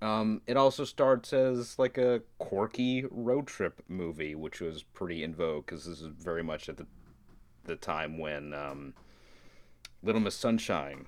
Um, 0.00 0.42
it 0.46 0.56
also 0.56 0.84
starts 0.84 1.32
as 1.32 1.78
like 1.78 1.96
a 1.96 2.22
quirky 2.38 3.04
road 3.10 3.46
trip 3.46 3.82
movie, 3.88 4.34
which 4.34 4.60
was 4.60 4.82
pretty 4.82 5.22
in 5.22 5.34
vogue 5.34 5.66
because 5.66 5.86
this 5.86 6.00
is 6.00 6.08
very 6.08 6.42
much 6.42 6.68
at 6.68 6.76
the 6.76 6.86
the 7.64 7.76
time 7.76 8.18
when 8.18 8.52
um, 8.52 8.94
Little 10.02 10.20
Miss 10.20 10.34
Sunshine 10.34 11.06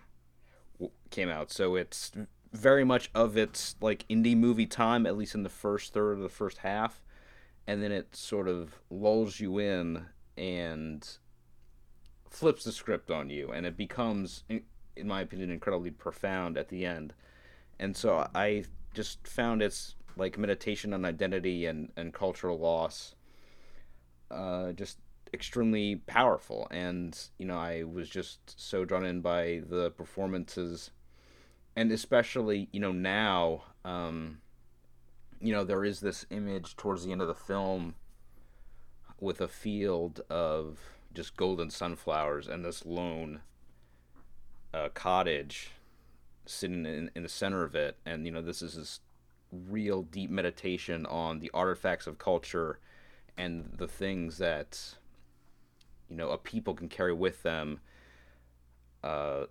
w- 0.78 0.93
came 1.11 1.28
out. 1.28 1.50
So 1.50 1.75
it's 1.75 2.12
very 2.52 2.85
much 2.85 3.11
of 3.14 3.37
its 3.37 3.75
like 3.81 4.07
indie 4.09 4.37
movie 4.37 4.66
time, 4.66 5.07
at 5.07 5.16
least 5.16 5.35
in 5.35 5.43
the 5.43 5.49
first 5.49 5.93
third 5.93 6.12
of 6.12 6.21
the 6.21 6.28
first 6.28 6.59
half, 6.59 7.02
and 7.66 7.83
then 7.83 7.92
it 7.92 8.14
sort 8.14 8.49
of 8.49 8.80
lulls 8.90 9.40
you 9.40 9.59
in 9.59 10.06
and 10.37 11.09
flips 12.28 12.64
the 12.64 12.73
script 12.73 13.11
on 13.11 13.30
you, 13.30 13.50
and 13.50 13.66
it 13.66 13.76
becomes, 13.76 14.44
in 14.49 15.06
my 15.06 15.21
opinion, 15.21 15.50
incredibly 15.50 15.90
profound 15.90 16.59
at 16.59 16.68
the 16.68 16.85
end. 16.85 17.14
And 17.78 17.97
so 17.97 18.28
I 18.35 18.64
just 18.92 19.26
found 19.26 19.62
its 19.62 19.97
like 20.16 20.38
meditation 20.38 20.92
on 20.92 21.04
identity 21.04 21.66
and, 21.66 21.90
and 21.97 22.14
cultural 22.14 22.59
loss 22.59 23.14
uh, 24.30 24.73
just 24.73 24.99
extremely 25.33 25.97
powerful. 25.97 26.68
And, 26.71 27.18
you 27.38 27.47
know, 27.47 27.59
I 27.59 27.83
was 27.83 28.09
just 28.09 28.61
so 28.61 28.85
drawn 28.85 29.04
in 29.04 29.21
by 29.21 29.62
the 29.68 29.90
performances. 29.90 30.90
And 31.76 31.90
especially, 31.90 32.68
you 32.73 32.80
know, 32.80 32.92
now, 32.92 33.64
um, 33.85 34.38
you 35.41 35.53
know, 35.53 35.64
there 35.64 35.85
is 35.85 36.00
this 36.00 36.26
image 36.31 36.76
towards 36.76 37.05
the 37.05 37.12
end 37.12 37.23
of 37.23 37.29
the 37.29 37.35
film 37.35 37.95
with 39.21 39.41
a 39.41 39.49
field 39.49 40.21
of 40.29 40.79
just 41.12 41.37
golden 41.37 41.71
sunflowers 41.71 42.49
and 42.49 42.64
this 42.64 42.85
lone 42.85 43.41
uh, 44.73 44.88
cottage 44.93 45.71
sitting 46.47 46.85
in, 46.85 47.11
in 47.14 47.23
the 47.23 47.29
center 47.29 47.62
of 47.62 47.75
it. 47.75 47.97
And 48.05 48.26
you 48.26 48.33
know 48.33 48.43
this 48.43 48.62
is 48.62 48.75
this 48.75 49.00
real 49.53 50.03
deep 50.03 50.31
meditation 50.31 51.07
on 51.07 51.38
the 51.38 51.50
artifacts 51.55 52.07
of 52.07 52.19
culture 52.19 52.79
and 53.37 53.73
the 53.76 53.87
things 53.87 54.38
that 54.38 54.95
you 56.09 56.17
know 56.17 56.31
a 56.31 56.38
people 56.38 56.75
can 56.75 56.88
carry 56.88 57.12
with 57.12 57.43
them 57.43 57.81
uh, 59.03 59.45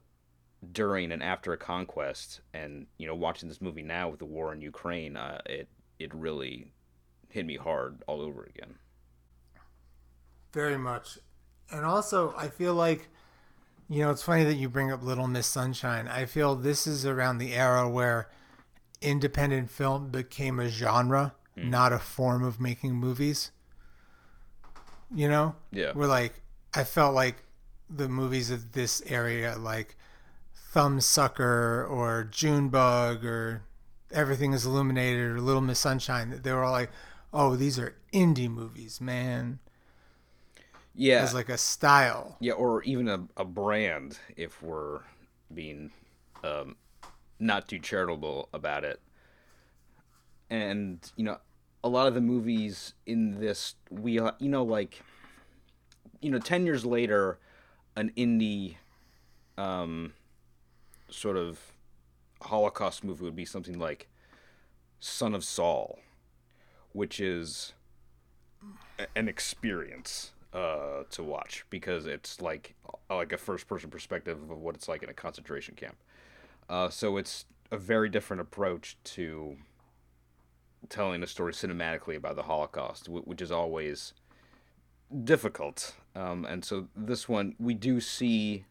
during 0.71 1.11
and 1.11 1.21
after 1.21 1.53
a 1.53 1.57
conquest 1.57 2.41
and 2.53 2.85
you 2.97 3.07
know 3.07 3.15
watching 3.15 3.49
this 3.49 3.61
movie 3.61 3.81
now 3.81 4.09
with 4.09 4.19
the 4.19 4.25
war 4.25 4.53
in 4.53 4.61
Ukraine 4.61 5.17
uh, 5.17 5.39
it 5.45 5.67
it 5.99 6.13
really 6.13 6.67
hit 7.29 7.45
me 7.45 7.57
hard 7.57 8.03
all 8.07 8.21
over 8.21 8.43
again. 8.43 8.75
Very 10.53 10.77
much. 10.77 11.17
And 11.71 11.85
also 11.85 12.33
i 12.37 12.47
feel 12.47 12.75
like 12.75 13.09
you 13.89 14.03
know 14.03 14.11
it's 14.11 14.23
funny 14.23 14.43
that 14.43 14.55
you 14.55 14.69
bring 14.69 14.91
up 14.91 15.03
little 15.03 15.27
miss 15.27 15.47
sunshine. 15.47 16.07
I 16.07 16.25
feel 16.25 16.55
this 16.55 16.87
is 16.87 17.05
around 17.05 17.37
the 17.37 17.53
era 17.53 17.89
where 17.89 18.29
independent 19.01 19.69
film 19.69 20.09
became 20.09 20.59
a 20.59 20.69
genre 20.69 21.33
not 21.55 21.93
a 21.93 21.99
form 21.99 22.43
of 22.43 22.59
making 22.59 22.95
movies. 22.95 23.51
You 25.13 25.29
know? 25.29 25.55
Yeah. 25.71 25.91
we're 25.93 26.07
like 26.07 26.41
i 26.73 26.83
felt 26.83 27.13
like 27.13 27.43
the 27.87 28.09
movies 28.09 28.49
of 28.49 28.71
this 28.71 29.03
area 29.05 29.55
like 29.59 29.95
thumbsucker 30.73 31.89
or 31.89 32.27
junebug 32.31 33.23
or 33.23 33.63
everything 34.11 34.53
is 34.53 34.65
illuminated 34.65 35.31
or 35.31 35.41
little 35.41 35.61
miss 35.61 35.79
sunshine 35.79 36.39
they 36.43 36.51
were 36.51 36.63
all 36.63 36.71
like 36.71 36.89
oh 37.31 37.55
these 37.55 37.77
are 37.79 37.95
indie 38.13 38.49
movies 38.49 39.01
man. 39.01 39.59
Yeah. 40.95 41.23
As 41.23 41.33
like 41.33 41.49
a 41.49 41.57
style. 41.57 42.37
Yeah, 42.39 42.53
or 42.53 42.83
even 42.83 43.07
a, 43.09 43.23
a 43.35 43.43
brand 43.43 44.19
if 44.37 44.61
we're 44.61 44.99
being 45.51 45.91
um, 46.43 46.75
not 47.39 47.67
too 47.67 47.79
charitable 47.79 48.47
about 48.53 48.83
it. 48.83 49.01
And 50.51 50.99
you 51.15 51.25
know, 51.25 51.37
a 51.83 51.89
lot 51.89 52.07
of 52.07 52.13
the 52.13 52.21
movies 52.21 52.93
in 53.05 53.39
this 53.39 53.75
we 53.89 54.13
you 54.13 54.49
know 54.49 54.63
like 54.63 55.01
you 56.21 56.31
know 56.31 56.39
10 56.39 56.65
years 56.65 56.85
later 56.85 57.39
an 57.97 58.09
indie 58.15 58.77
um 59.57 60.13
sort 61.13 61.37
of 61.37 61.73
holocaust 62.41 63.03
movie 63.03 63.23
would 63.23 63.35
be 63.35 63.45
something 63.45 63.79
like 63.79 64.07
Son 64.99 65.35
of 65.35 65.43
Saul 65.43 65.99
which 66.93 67.19
is 67.19 67.73
an 69.15 69.27
experience 69.27 70.31
uh, 70.53 71.03
to 71.09 71.23
watch 71.23 71.65
because 71.69 72.05
it's 72.05 72.39
like 72.39 72.75
like 73.09 73.33
a 73.33 73.37
first 73.37 73.67
person 73.67 73.89
perspective 73.89 74.37
of 74.49 74.57
what 74.59 74.75
it's 74.75 74.87
like 74.87 75.03
in 75.03 75.09
a 75.09 75.13
concentration 75.13 75.75
camp. 75.75 75.97
Uh, 76.69 76.89
so 76.89 77.17
it's 77.17 77.45
a 77.71 77.77
very 77.77 78.07
different 78.07 78.39
approach 78.41 78.97
to 79.03 79.57
telling 80.89 81.23
a 81.23 81.27
story 81.27 81.51
cinematically 81.53 82.15
about 82.15 82.35
the 82.35 82.43
Holocaust, 82.43 83.07
wh- 83.07 83.27
which 83.27 83.41
is 83.41 83.51
always 83.51 84.13
difficult. 85.23 85.95
Um, 86.15 86.45
and 86.45 86.63
so 86.63 86.87
this 86.95 87.27
one, 87.27 87.55
we 87.59 87.73
do 87.73 87.99
see 87.99 88.65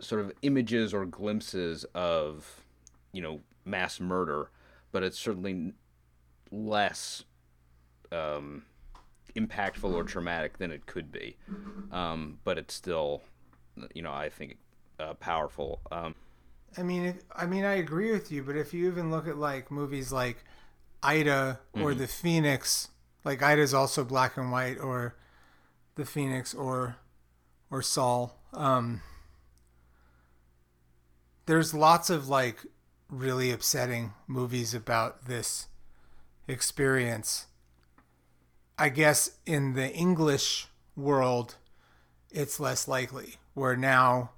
sort 0.00 0.20
of 0.20 0.32
images 0.42 0.92
or 0.92 1.06
glimpses 1.06 1.84
of, 1.94 2.64
you 3.12 3.22
know, 3.22 3.40
mass 3.64 4.00
murder, 4.00 4.50
but 4.92 5.02
it's 5.02 5.18
certainly 5.18 5.72
less 6.50 7.24
um, 8.12 8.64
impactful 9.34 9.92
or 9.92 10.04
traumatic 10.04 10.58
than 10.58 10.70
it 10.70 10.86
could 10.86 11.10
be, 11.10 11.36
um, 11.92 12.38
but 12.44 12.58
it's 12.58 12.74
still, 12.74 13.22
you 13.94 14.02
know, 14.02 14.12
I 14.12 14.28
think 14.28 14.58
uh, 15.00 15.14
powerful. 15.14 15.80
Um, 15.90 16.14
I 16.78 16.82
mean, 16.82 17.06
if, 17.06 17.16
I 17.34 17.46
mean, 17.46 17.64
I 17.64 17.74
agree 17.74 18.12
with 18.12 18.30
you, 18.30 18.42
but 18.42 18.56
if 18.56 18.74
you 18.74 18.86
even 18.86 19.10
look 19.10 19.26
at 19.26 19.36
like 19.38 19.70
movies 19.70 20.12
like 20.12 20.44
Ida 21.02 21.60
or 21.72 21.90
Mm-hmm. 21.90 21.98
The 22.00 22.06
Phoenix, 22.06 22.88
like 23.24 23.42
Ida's 23.42 23.74
also 23.74 24.04
black 24.04 24.36
and 24.36 24.52
white, 24.52 24.78
or 24.78 25.16
The 25.94 26.04
Phoenix 26.04 26.54
or 26.54 26.96
or 27.70 27.82
Saul. 27.82 28.38
Um, 28.52 29.02
there's 31.46 31.72
lots 31.72 32.10
of 32.10 32.28
like 32.28 32.58
really 33.08 33.50
upsetting 33.50 34.12
movies 34.26 34.74
about 34.74 35.26
this 35.26 35.68
experience. 36.48 37.46
I 38.78 38.88
guess 38.90 39.30
in 39.46 39.74
the 39.74 39.90
English 39.92 40.68
world, 40.96 41.56
it's 42.30 42.60
less 42.60 42.86
likely. 42.86 43.36
Where 43.54 43.76
now, 43.76 44.32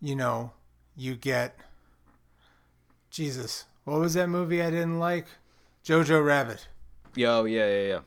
you 0.00 0.16
know, 0.16 0.52
you 0.96 1.16
get 1.16 1.58
Jesus. 3.10 3.64
What 3.84 4.00
was 4.00 4.14
that 4.14 4.28
movie 4.28 4.62
I 4.62 4.70
didn't 4.70 4.98
like? 4.98 5.26
Jojo 5.84 6.24
Rabbit. 6.24 6.68
yo, 7.14 7.40
oh, 7.40 7.44
yeah, 7.44 7.66
yeah, 7.66 7.86
yeah. 7.88 8.00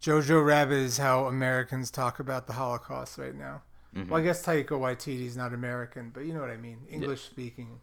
Jojo 0.00 0.44
Rabbit 0.44 0.78
is 0.78 0.98
how 0.98 1.26
Americans 1.26 1.90
talk 1.90 2.20
about 2.20 2.46
the 2.46 2.52
Holocaust 2.52 3.18
right 3.18 3.34
now. 3.34 3.62
Mm-hmm. 3.94 4.10
Well, 4.10 4.20
I 4.20 4.24
guess 4.24 4.44
Taika 4.44 4.68
Waititi's 4.68 5.36
not 5.36 5.52
American, 5.52 6.10
but 6.14 6.24
you 6.24 6.32
know 6.32 6.40
what 6.40 6.50
I 6.50 6.56
mean. 6.56 6.78
English 6.88 7.22
speaking. 7.22 7.80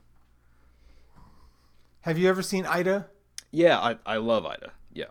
Have 2.01 2.17
you 2.17 2.29
ever 2.29 2.41
seen 2.41 2.65
Ida? 2.65 3.07
Yeah, 3.51 3.79
I, 3.79 3.97
I 4.05 4.17
love 4.17 4.45
Ida. 4.45 4.71
Yeah. 4.93 5.05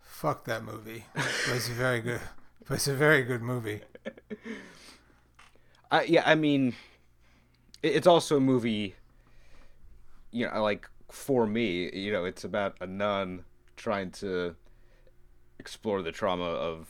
Fuck 0.00 0.44
that 0.44 0.62
movie. 0.64 1.06
But 1.14 1.56
it's 1.56 1.68
a 1.68 1.72
very 1.72 2.00
good. 2.00 2.20
But 2.68 2.74
it's 2.74 2.88
a 2.88 2.94
very 2.94 3.24
good 3.24 3.42
movie. 3.42 3.80
I, 5.90 6.04
yeah, 6.04 6.22
I 6.24 6.34
mean, 6.36 6.74
it's 7.82 8.06
also 8.06 8.36
a 8.36 8.40
movie. 8.40 8.94
You 10.30 10.48
know, 10.48 10.62
like 10.62 10.88
for 11.10 11.46
me, 11.46 11.90
you 11.92 12.12
know, 12.12 12.24
it's 12.24 12.44
about 12.44 12.76
a 12.80 12.86
nun 12.86 13.44
trying 13.76 14.12
to 14.12 14.54
explore 15.58 16.02
the 16.02 16.12
trauma 16.12 16.44
of 16.44 16.88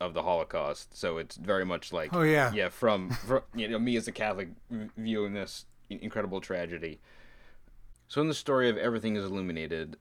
of 0.00 0.14
the 0.14 0.22
Holocaust. 0.22 0.96
So 0.96 1.18
it's 1.18 1.36
very 1.36 1.64
much 1.64 1.92
like, 1.92 2.14
Oh, 2.14 2.22
yeah. 2.22 2.52
yeah, 2.52 2.68
from, 2.68 3.10
from 3.10 3.42
you 3.54 3.68
know 3.68 3.78
me 3.78 3.96
as 3.96 4.08
a 4.08 4.12
Catholic 4.12 4.48
viewing 4.96 5.32
this 5.34 5.66
incredible 5.88 6.40
tragedy. 6.40 7.00
So 8.08 8.20
in 8.20 8.28
the 8.28 8.34
story 8.34 8.68
of 8.68 8.76
Everything 8.76 9.16
is 9.16 9.24
Illuminated, 9.24 9.96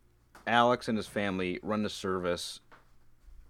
Alex 0.45 0.87
and 0.87 0.97
his 0.97 1.07
family 1.07 1.59
run 1.63 1.85
a 1.85 1.89
service 1.89 2.59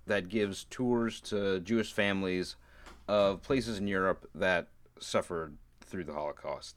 that 0.07 0.29
gives 0.29 0.65
tours 0.65 1.19
to 1.19 1.59
Jewish 1.59 1.91
families 1.91 2.55
of 3.07 3.41
places 3.41 3.79
in 3.79 3.87
Europe 3.87 4.29
that 4.35 4.67
suffered 4.99 5.57
through 5.81 6.03
the 6.05 6.13
Holocaust. 6.13 6.75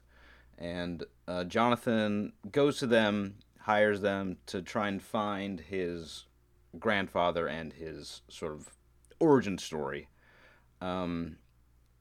And 0.57 1.05
uh, 1.29 1.45
Jonathan 1.45 2.33
goes 2.51 2.79
to 2.79 2.87
them, 2.87 3.37
hires 3.61 4.01
them 4.01 4.39
to 4.47 4.61
try 4.63 4.89
and 4.89 5.01
find 5.01 5.61
his 5.61 6.25
grandfather 6.79 7.47
and 7.47 7.73
his 7.75 8.23
sort 8.29 8.53
of 8.53 8.71
origin 9.21 9.59
story. 9.59 10.09
Um, 10.81 11.37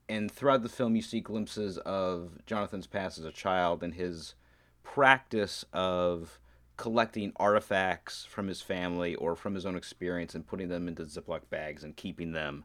and 0.09 0.31
throughout 0.31 0.63
the 0.63 0.69
film, 0.69 0.95
you 0.95 1.01
see 1.01 1.19
glimpses 1.19 1.77
of 1.79 2.45
Jonathan's 2.45 2.87
past 2.87 3.17
as 3.17 3.25
a 3.25 3.31
child 3.31 3.83
and 3.83 3.93
his 3.93 4.35
practice 4.83 5.65
of 5.73 6.39
collecting 6.77 7.33
artifacts 7.37 8.25
from 8.25 8.47
his 8.47 8.61
family 8.61 9.15
or 9.15 9.35
from 9.35 9.55
his 9.55 9.65
own 9.65 9.75
experience 9.75 10.35
and 10.35 10.47
putting 10.47 10.69
them 10.69 10.87
into 10.87 11.03
Ziploc 11.03 11.41
bags 11.49 11.83
and 11.83 11.97
keeping 11.97 12.31
them 12.31 12.63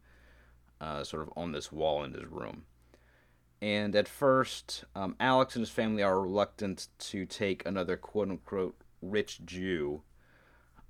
uh, 0.80 1.02
sort 1.02 1.22
of 1.22 1.32
on 1.36 1.52
this 1.52 1.72
wall 1.72 2.04
in 2.04 2.12
his 2.12 2.26
room. 2.26 2.64
And 3.60 3.94
at 3.96 4.08
first, 4.08 4.84
um, 4.94 5.16
Alex 5.18 5.54
and 5.54 5.62
his 5.62 5.70
family 5.70 6.02
are 6.02 6.20
reluctant 6.20 6.88
to 6.98 7.24
take 7.24 7.64
another 7.64 7.96
quote 7.96 8.28
unquote 8.28 8.76
rich 9.00 9.40
Jew 9.44 10.02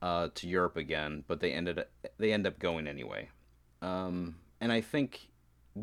uh, 0.01 0.29
to 0.35 0.49
Europe 0.49 0.77
again, 0.77 1.25
but 1.29 1.41
they 1.41 1.53
ended 1.53 1.85
they 2.19 2.33
end 2.33 2.47
up 2.47 2.59
going 2.59 2.87
anyway. 2.87 3.29
Um, 3.83 4.37
and 4.61 4.73
I 4.73 4.81
think 4.81 5.29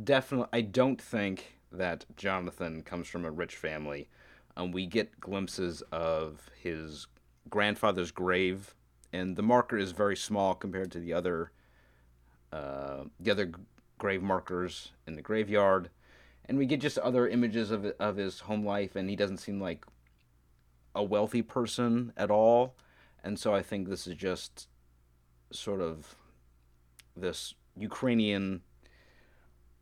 definitely, 0.04 0.50
I 0.54 0.62
don't 0.62 1.00
think 1.00 1.60
that 1.72 2.06
Jonathan 2.16 2.82
comes 2.82 3.08
from 3.08 3.26
a 3.26 3.32
rich 3.32 3.56
family. 3.56 4.10
Um, 4.58 4.72
we 4.72 4.86
get 4.86 5.20
glimpses 5.20 5.84
of 5.92 6.50
his 6.62 7.08
grandfather's 7.50 8.12
grave, 8.12 8.74
and 9.14 9.36
the 9.36 9.44
marker 9.44 9.78
is 9.78 9.92
very 9.92 10.16
small 10.16 10.56
compared 10.56 10.92
to 10.94 11.00
the 11.00 11.14
other 11.14 11.52
uh, 12.52 13.04
the 13.20 13.30
other 13.30 13.52
grave 14.00 14.24
markers 14.24 14.92
in 15.06 15.16
the 15.16 15.22
graveyard. 15.22 15.90
And 16.46 16.58
we 16.58 16.66
get 16.66 16.82
just 16.82 16.98
other 16.98 17.28
images 17.28 17.70
of 17.70 17.86
of 18.00 18.16
his 18.16 18.40
home 18.40 18.66
life, 18.66 18.96
and 18.96 19.10
he 19.10 19.16
doesn't 19.16 19.38
seem 19.38 19.62
like 19.62 19.86
a 20.96 21.04
wealthy 21.04 21.42
person 21.42 22.14
at 22.18 22.32
all. 22.32 22.76
And 23.24 23.38
so 23.38 23.54
I 23.54 23.62
think 23.62 23.88
this 23.88 24.08
is 24.08 24.16
just 24.16 24.68
sort 25.52 25.82
of 25.82 26.16
this 27.16 27.54
Ukrainian 27.80 28.62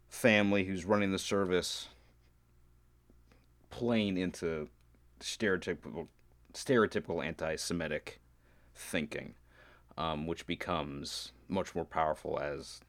family 0.07 0.63
who's 0.65 0.85
running 0.85 1.11
the 1.11 1.19
service 1.19 1.89
playing 3.69 4.17
into 4.17 4.69
stereotypical 5.19 6.07
stereotypical 6.53 7.23
anti-Semitic 7.23 8.19
thinking, 8.73 9.35
um, 9.97 10.25
which 10.25 10.47
becomes 10.47 11.31
much 11.47 11.75
more 11.75 11.85
powerful 11.85 12.39
as 12.39 12.81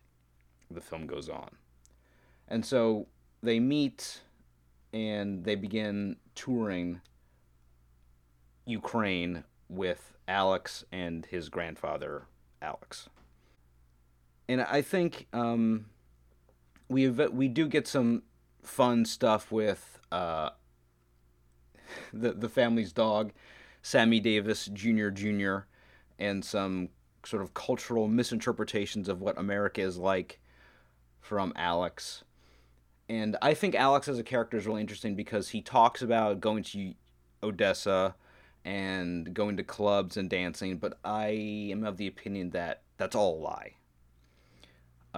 the 0.71 0.81
film 0.81 1.07
goes 1.07 1.29
on. 1.29 1.51
And 2.47 2.65
so 2.65 3.09
they 3.43 3.61
meet 3.61 4.23
and 4.93 5.45
they 5.45 5.55
begin 5.55 6.17
touring 6.35 7.01
Ukraine 8.65 9.45
with 9.69 10.15
Alex 10.27 10.85
and 10.93 11.27
his 11.27 11.49
grandfather, 11.49 12.25
Alex. 12.63 13.09
And 14.49 14.63
I 14.63 14.83
think 14.83 15.27
um, 15.33 15.87
we 16.89 17.09
we 17.09 17.49
do 17.49 17.69
get 17.69 17.87
some 17.87 18.23
fun 18.63 19.05
stuff 19.05 19.53
with 19.53 20.01
uh, 20.11 20.51
the 22.13 22.33
the 22.33 22.49
family's 22.49 22.93
dog, 22.93 23.33
Sammy 23.83 24.21
Davis 24.21 24.67
Jr. 24.73 25.11
Jr. 25.11 25.59
and 26.19 26.45
some 26.45 26.89
sort 27.25 27.43
of 27.43 27.53
cultural 27.53 28.09
misinterpretations 28.09 29.09
of 29.09 29.21
what 29.21 29.39
America 29.39 29.81
is 29.83 29.99
like 29.99 30.41
from 31.21 31.53
Alex. 31.57 32.25
And 33.09 33.37
I 33.41 33.55
think 33.55 33.75
Alex 33.75 34.09
as 34.09 34.19
a 34.19 34.23
character 34.23 34.57
is 34.57 34.67
really 34.67 34.81
interesting 34.81 35.15
because 35.15 35.49
he 35.51 35.61
talks 35.61 36.03
about 36.03 36.41
going 36.41 36.63
to 36.65 36.95
Odessa 37.43 38.15
and 38.65 39.33
going 39.33 39.57
to 39.57 39.63
clubs 39.63 40.17
and 40.17 40.29
dancing, 40.29 40.79
but 40.79 40.99
I 41.05 41.29
am 41.71 41.85
of 41.85 41.97
the 41.97 42.07
opinion 42.07 42.51
that 42.51 42.83
that's 42.99 43.17
all 43.17 43.39
a 43.39 43.41
lie. 43.41 43.78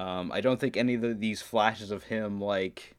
Um, 0.00 0.32
I 0.32 0.40
don't 0.40 0.58
think 0.58 0.78
any 0.78 0.94
of 0.94 1.02
the, 1.02 1.12
these 1.12 1.42
flashes 1.42 1.90
of 1.90 2.04
him 2.04 2.40
like 2.40 2.96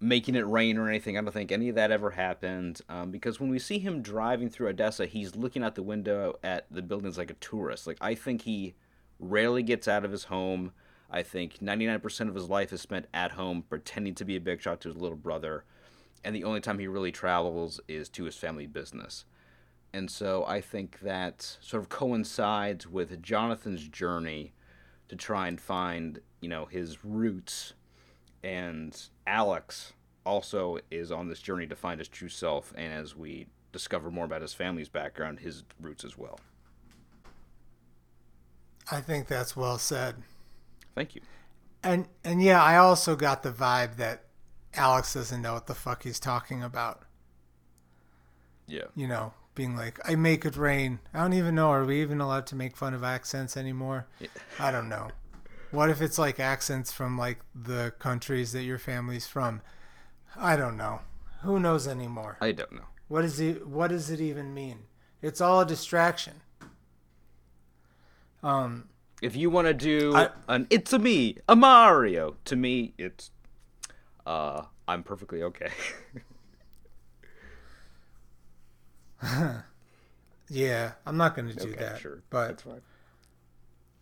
making 0.00 0.34
it 0.34 0.44
rain 0.46 0.76
or 0.76 0.88
anything. 0.88 1.16
I 1.16 1.20
don't 1.20 1.32
think 1.32 1.52
any 1.52 1.68
of 1.68 1.76
that 1.76 1.92
ever 1.92 2.10
happened. 2.10 2.80
Um, 2.88 3.12
because 3.12 3.38
when 3.38 3.48
we 3.48 3.60
see 3.60 3.78
him 3.78 4.02
driving 4.02 4.48
through 4.48 4.68
Odessa, 4.68 5.06
he's 5.06 5.36
looking 5.36 5.62
out 5.62 5.76
the 5.76 5.84
window 5.84 6.36
at 6.42 6.66
the 6.68 6.82
buildings 6.82 7.16
like 7.16 7.30
a 7.30 7.34
tourist. 7.34 7.86
Like 7.86 7.98
I 8.00 8.16
think 8.16 8.42
he 8.42 8.74
rarely 9.20 9.62
gets 9.62 9.86
out 9.86 10.04
of 10.04 10.10
his 10.10 10.24
home. 10.24 10.72
I 11.12 11.22
think 11.22 11.60
99% 11.60 12.28
of 12.28 12.34
his 12.34 12.48
life 12.48 12.72
is 12.72 12.80
spent 12.80 13.06
at 13.14 13.32
home 13.32 13.62
pretending 13.68 14.16
to 14.16 14.24
be 14.24 14.34
a 14.34 14.40
big 14.40 14.60
shot 14.60 14.80
to 14.80 14.88
his 14.88 14.96
little 14.96 15.16
brother. 15.16 15.64
And 16.24 16.34
the 16.34 16.44
only 16.44 16.60
time 16.60 16.80
he 16.80 16.88
really 16.88 17.12
travels 17.12 17.80
is 17.86 18.08
to 18.10 18.24
his 18.24 18.36
family 18.36 18.66
business. 18.66 19.26
And 19.92 20.10
so 20.10 20.44
I 20.44 20.60
think 20.60 21.00
that 21.00 21.56
sort 21.60 21.84
of 21.84 21.88
coincides 21.88 22.88
with 22.88 23.22
Jonathan's 23.22 23.86
journey 23.86 24.54
to 25.10 25.16
try 25.16 25.48
and 25.48 25.60
find, 25.60 26.20
you 26.40 26.48
know, 26.48 26.66
his 26.66 27.04
roots. 27.04 27.72
And 28.44 28.96
Alex 29.26 29.92
also 30.24 30.78
is 30.88 31.10
on 31.10 31.28
this 31.28 31.40
journey 31.40 31.66
to 31.66 31.74
find 31.74 31.98
his 31.98 32.06
true 32.06 32.28
self. 32.28 32.72
And 32.76 32.92
as 32.92 33.16
we 33.16 33.48
discover 33.72 34.08
more 34.12 34.24
about 34.24 34.40
his 34.40 34.54
family's 34.54 34.88
background, 34.88 35.40
his 35.40 35.64
roots 35.80 36.04
as 36.04 36.16
well. 36.16 36.38
I 38.88 39.00
think 39.00 39.26
that's 39.26 39.56
well 39.56 39.78
said. 39.78 40.14
Thank 40.94 41.16
you. 41.16 41.22
And 41.82 42.06
and 42.22 42.40
yeah, 42.40 42.62
I 42.62 42.76
also 42.76 43.16
got 43.16 43.42
the 43.42 43.50
vibe 43.50 43.96
that 43.96 44.26
Alex 44.74 45.14
doesn't 45.14 45.42
know 45.42 45.54
what 45.54 45.66
the 45.66 45.74
fuck 45.74 46.04
he's 46.04 46.20
talking 46.20 46.62
about. 46.62 47.02
Yeah. 48.68 48.84
You 48.94 49.08
know, 49.08 49.34
being 49.60 49.76
like, 49.76 50.00
I 50.08 50.14
make 50.16 50.46
it 50.46 50.56
rain. 50.56 51.00
I 51.12 51.18
don't 51.20 51.34
even 51.34 51.54
know. 51.54 51.68
Are 51.68 51.84
we 51.84 52.00
even 52.00 52.18
allowed 52.18 52.46
to 52.46 52.56
make 52.56 52.78
fun 52.78 52.94
of 52.94 53.04
accents 53.04 53.58
anymore? 53.58 54.06
I 54.58 54.70
don't 54.70 54.88
know. 54.88 55.08
What 55.70 55.90
if 55.90 56.00
it's 56.00 56.18
like 56.18 56.40
accents 56.40 56.90
from 56.90 57.18
like 57.18 57.40
the 57.54 57.92
countries 57.98 58.52
that 58.52 58.62
your 58.62 58.78
family's 58.78 59.26
from? 59.26 59.60
I 60.34 60.56
don't 60.56 60.78
know. 60.78 61.00
Who 61.42 61.60
knows 61.60 61.86
anymore? 61.86 62.38
I 62.40 62.52
don't 62.52 62.72
know. 62.72 62.86
What 63.08 63.22
is 63.22 63.38
it? 63.38 63.66
What 63.66 63.88
does 63.88 64.08
it 64.10 64.18
even 64.18 64.54
mean? 64.54 64.84
It's 65.20 65.42
all 65.42 65.60
a 65.60 65.66
distraction. 65.66 66.40
Um, 68.42 68.88
If 69.20 69.36
you 69.36 69.50
want 69.50 69.66
to 69.66 69.74
do 69.74 70.14
I- 70.16 70.30
an 70.48 70.68
"It's 70.70 70.94
a 70.94 70.98
me, 70.98 71.36
a 71.46 71.54
Mario," 71.54 72.36
to 72.46 72.56
me, 72.56 72.94
it's 72.96 73.30
uh, 74.24 74.62
I'm 74.88 75.02
perfectly 75.02 75.42
okay. 75.42 75.68
Yeah, 80.50 80.92
I'm 81.06 81.16
not 81.16 81.36
going 81.36 81.48
to 81.48 81.54
do 81.54 81.68
okay, 81.70 81.78
that. 81.78 82.00
sure, 82.00 82.24
But 82.28 82.48
that's 82.48 82.62
fine. 82.64 82.82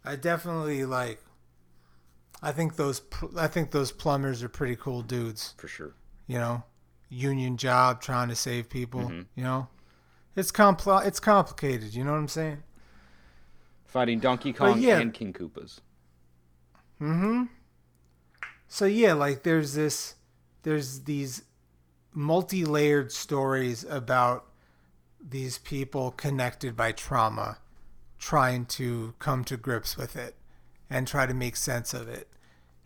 I 0.04 0.16
definitely 0.16 0.86
like. 0.86 1.20
I 2.42 2.52
think 2.52 2.76
those 2.76 3.02
I 3.36 3.48
think 3.48 3.70
those 3.72 3.92
plumbers 3.92 4.42
are 4.42 4.48
pretty 4.48 4.76
cool 4.76 5.02
dudes. 5.02 5.54
For 5.58 5.68
sure. 5.68 5.94
You 6.26 6.38
know, 6.38 6.62
union 7.10 7.58
job 7.58 8.00
trying 8.00 8.28
to 8.28 8.34
save 8.34 8.70
people. 8.70 9.02
Mm-hmm. 9.02 9.22
You 9.34 9.44
know, 9.44 9.68
it's 10.36 10.50
compl- 10.50 11.04
it's 11.04 11.20
complicated. 11.20 11.94
You 11.94 12.04
know 12.04 12.12
what 12.12 12.18
I'm 12.18 12.28
saying? 12.28 12.62
Fighting 13.84 14.18
Donkey 14.18 14.54
Kong 14.54 14.80
yeah. 14.80 14.98
and 15.00 15.12
King 15.12 15.34
Koopas. 15.34 15.80
Mm-hmm. 17.00 17.44
So 18.68 18.86
yeah, 18.86 19.12
like 19.12 19.42
there's 19.42 19.74
this, 19.74 20.14
there's 20.62 21.00
these 21.00 21.42
multi-layered 22.14 23.12
stories 23.12 23.84
about 23.84 24.47
these 25.20 25.58
people 25.58 26.10
connected 26.10 26.76
by 26.76 26.92
trauma, 26.92 27.58
trying 28.18 28.66
to 28.66 29.14
come 29.18 29.44
to 29.44 29.56
grips 29.56 29.96
with 29.96 30.16
it, 30.16 30.36
and 30.90 31.06
try 31.06 31.26
to 31.26 31.34
make 31.34 31.56
sense 31.56 31.92
of 31.92 32.08
it. 32.08 32.28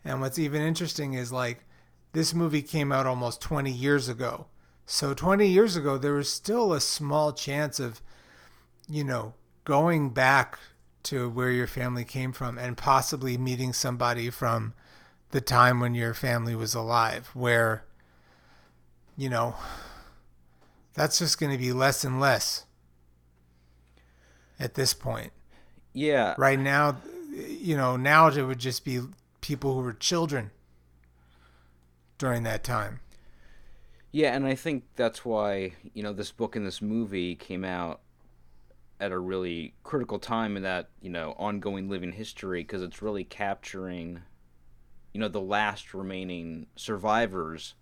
And 0.03 0.19
what's 0.21 0.39
even 0.39 0.61
interesting 0.61 1.13
is 1.13 1.31
like 1.31 1.65
this 2.11 2.33
movie 2.33 2.61
came 2.61 2.91
out 2.91 3.07
almost 3.07 3.41
20 3.41 3.71
years 3.71 4.09
ago. 4.09 4.47
So 4.85 5.13
20 5.13 5.47
years 5.47 5.75
ago, 5.75 5.97
there 5.97 6.13
was 6.13 6.31
still 6.31 6.73
a 6.73 6.81
small 6.81 7.31
chance 7.31 7.79
of, 7.79 8.01
you 8.89 9.03
know, 9.03 9.33
going 9.63 10.09
back 10.09 10.59
to 11.03 11.29
where 11.29 11.51
your 11.51 11.67
family 11.67 12.03
came 12.03 12.31
from 12.33 12.57
and 12.57 12.77
possibly 12.77 13.37
meeting 13.37 13.73
somebody 13.73 14.29
from 14.29 14.73
the 15.31 15.41
time 15.41 15.79
when 15.79 15.95
your 15.95 16.13
family 16.13 16.55
was 16.55 16.75
alive, 16.75 17.29
where, 17.33 17.85
you 19.17 19.29
know, 19.29 19.55
that's 20.93 21.19
just 21.19 21.39
going 21.39 21.51
to 21.51 21.57
be 21.57 21.73
less 21.73 22.03
and 22.03 22.19
less 22.19 22.65
at 24.59 24.75
this 24.75 24.93
point. 24.93 25.31
Yeah, 25.93 26.35
Right 26.37 26.59
now, 26.59 26.97
you 27.31 27.77
know, 27.77 27.97
now 27.97 28.27
it 28.27 28.41
would 28.41 28.59
just 28.59 28.83
be 28.83 29.01
people 29.41 29.75
who 29.75 29.81
were 29.81 29.93
children 29.93 30.51
during 32.17 32.43
that 32.43 32.63
time. 32.63 32.99
Yeah, 34.11 34.35
and 34.35 34.45
I 34.45 34.55
think 34.55 34.83
that's 34.95 35.25
why, 35.25 35.73
you 35.93 36.03
know, 36.03 36.13
this 36.13 36.31
book 36.31 36.55
and 36.55 36.65
this 36.65 36.81
movie 36.81 37.35
came 37.35 37.63
out 37.63 38.01
at 38.99 39.11
a 39.11 39.17
really 39.17 39.73
critical 39.83 40.19
time 40.19 40.55
in 40.55 40.63
that, 40.63 40.89
you 41.01 41.09
know, 41.09 41.35
ongoing 41.37 41.89
living 41.89 42.11
history 42.11 42.61
because 42.61 42.81
it's 42.81 43.01
really 43.01 43.23
capturing, 43.23 44.21
you 45.13 45.19
know, 45.19 45.27
the 45.27 45.41
last 45.41 45.93
remaining 45.93 46.67
survivors 46.75 47.73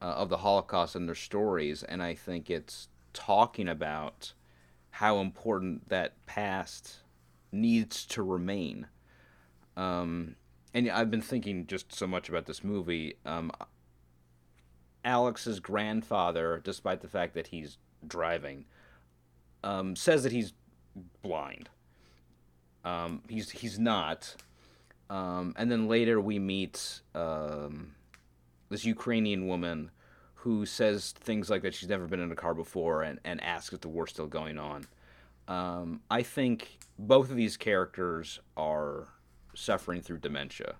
uh, 0.00 0.04
of 0.04 0.28
the 0.28 0.38
Holocaust 0.38 0.94
and 0.94 1.08
their 1.08 1.14
stories. 1.14 1.82
And 1.82 2.02
I 2.02 2.14
think 2.14 2.50
it's 2.50 2.88
talking 3.12 3.68
about 3.68 4.32
how 4.90 5.18
important 5.18 5.88
that 5.88 6.24
past 6.26 6.96
needs 7.52 8.04
to 8.06 8.22
remain. 8.22 8.86
Um, 9.76 10.36
and 10.74 10.90
I've 10.90 11.10
been 11.10 11.22
thinking 11.22 11.66
just 11.66 11.94
so 11.94 12.06
much 12.06 12.28
about 12.28 12.46
this 12.46 12.62
movie. 12.62 13.16
Um, 13.24 13.50
Alex's 15.04 15.60
grandfather, 15.60 16.60
despite 16.64 17.00
the 17.00 17.08
fact 17.08 17.34
that 17.34 17.48
he's 17.48 17.78
driving, 18.06 18.64
um, 19.62 19.96
says 19.96 20.22
that 20.22 20.32
he's 20.32 20.52
blind. 21.22 21.68
Um, 22.84 23.22
he's 23.28 23.50
he's 23.50 23.78
not. 23.78 24.36
Um, 25.08 25.54
and 25.56 25.70
then 25.70 25.88
later 25.88 26.20
we 26.20 26.38
meet 26.38 27.00
um, 27.14 27.94
this 28.68 28.84
Ukrainian 28.84 29.46
woman 29.46 29.90
who 30.34 30.64
says 30.66 31.12
things 31.12 31.50
like 31.50 31.62
that 31.62 31.74
she's 31.74 31.88
never 31.88 32.06
been 32.06 32.20
in 32.20 32.30
a 32.30 32.36
car 32.36 32.54
before 32.54 33.02
and, 33.02 33.18
and 33.24 33.42
asks 33.42 33.72
if 33.72 33.80
the 33.80 33.88
war's 33.88 34.10
still 34.10 34.26
going 34.26 34.58
on. 34.58 34.86
Um, 35.48 36.00
I 36.10 36.22
think 36.22 36.78
both 36.98 37.30
of 37.30 37.36
these 37.36 37.56
characters 37.56 38.40
are 38.56 39.08
suffering 39.54 40.00
through 40.02 40.18
dementia. 40.18 40.76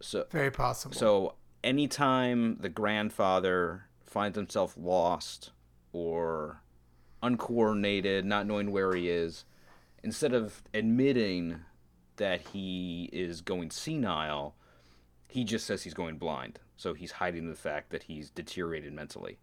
So 0.00 0.26
Very 0.30 0.50
possible. 0.50 0.94
so 0.94 1.34
anytime 1.64 2.58
the 2.60 2.68
grandfather 2.68 3.84
finds 4.06 4.36
himself 4.36 4.74
lost 4.76 5.50
or 5.92 6.62
uncoordinated, 7.22 8.24
not 8.24 8.46
knowing 8.46 8.70
where 8.70 8.94
he 8.94 9.08
is, 9.08 9.44
instead 10.02 10.32
of 10.32 10.62
admitting 10.72 11.60
that 12.16 12.40
he 12.52 13.08
is 13.12 13.40
going 13.40 13.70
senile, 13.70 14.54
he 15.28 15.44
just 15.44 15.66
says 15.66 15.82
he's 15.82 15.94
going 15.94 16.18
blind. 16.18 16.58
So 16.76 16.94
he's 16.94 17.12
hiding 17.12 17.48
the 17.48 17.54
fact 17.54 17.90
that 17.90 18.04
he's 18.04 18.30
deteriorated 18.30 18.92
mentally. 18.92 19.38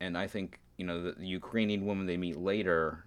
And 0.00 0.16
I 0.16 0.26
think, 0.26 0.60
you 0.76 0.86
know, 0.86 1.02
the, 1.02 1.12
the 1.12 1.26
Ukrainian 1.26 1.86
woman 1.86 2.06
they 2.06 2.16
meet 2.16 2.36
later, 2.36 3.04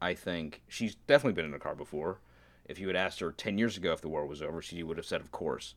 I 0.00 0.14
think 0.14 0.62
she's 0.68 0.94
definitely 0.94 1.34
been 1.34 1.44
in 1.44 1.54
a 1.54 1.58
car 1.58 1.74
before. 1.74 2.20
If 2.64 2.78
you 2.78 2.86
had 2.88 2.96
asked 2.96 3.20
her 3.20 3.32
10 3.32 3.58
years 3.58 3.76
ago 3.76 3.92
if 3.92 4.00
the 4.00 4.08
war 4.08 4.26
was 4.26 4.42
over, 4.42 4.62
she 4.62 4.82
would 4.82 4.96
have 4.96 5.06
said, 5.06 5.20
of 5.20 5.30
course 5.30 5.74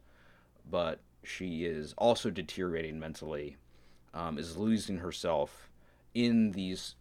but 0.70 1.00
she 1.24 1.65
is 1.65 1.94
also 1.98 2.30
deteriorating 2.30 3.00
mentally, 3.00 3.58
um, 4.13 4.38
is 4.38 4.58
losing 4.58 4.98
herself 4.98 5.70
in 6.13 6.52
these 6.52 6.96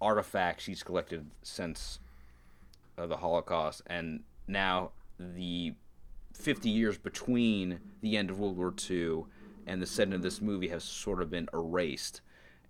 artifacts 0.00 0.64
she's 0.64 0.82
collected 0.82 1.30
since 1.42 1.98
uh, 2.98 3.06
the 3.06 3.16
Holocaust, 3.16 3.82
and 3.86 4.22
now 4.46 4.90
the 5.18 5.74
50 6.42 6.68
years 6.68 6.98
between 6.98 7.80
the 8.00 8.16
end 8.16 8.30
of 8.30 8.38
World 8.38 8.56
War 8.56 8.74
II 8.90 9.24
and 9.66 9.80
the 9.80 9.86
setting 9.86 10.14
of 10.14 10.22
this 10.22 10.40
movie 10.40 10.68
has 10.68 10.82
sort 10.84 11.22
of 11.22 11.30
been 11.30 11.48
erased, 11.54 12.20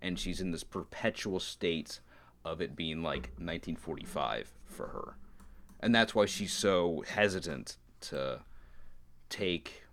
and 0.01 0.19
she's 0.19 0.39
in 0.39 0.51
this 0.51 0.63
perpetual 0.63 1.39
state 1.39 1.99
of 2.45 2.61
it 2.61 2.75
being 2.75 3.01
like 3.01 3.31
1945 3.37 4.51
for 4.65 4.87
her. 4.87 5.17
And 5.79 5.93
that's 5.93 6.13
why 6.13 6.25
she's 6.25 6.53
so 6.53 7.03
hesitant 7.07 7.77
to 8.01 8.41
take 9.29 9.83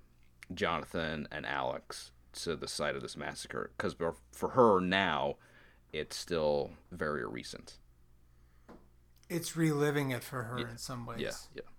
Jonathan 0.52 1.26
and 1.32 1.46
Alex 1.46 2.12
to 2.32 2.54
the 2.56 2.68
site 2.68 2.94
of 2.96 3.02
this 3.02 3.16
massacre 3.16 3.70
because 3.76 3.96
for 4.32 4.48
her 4.50 4.80
now, 4.80 5.36
it's 5.92 6.16
still 6.16 6.72
very 6.92 7.26
recent. 7.26 7.78
it's 9.28 9.56
reliving 9.56 10.10
it 10.10 10.22
for 10.24 10.42
her 10.44 10.58
in 10.58 10.76
some 10.76 11.06
ways. 11.06 11.20
Yeah, 11.20 11.30
yeah, 11.54 11.69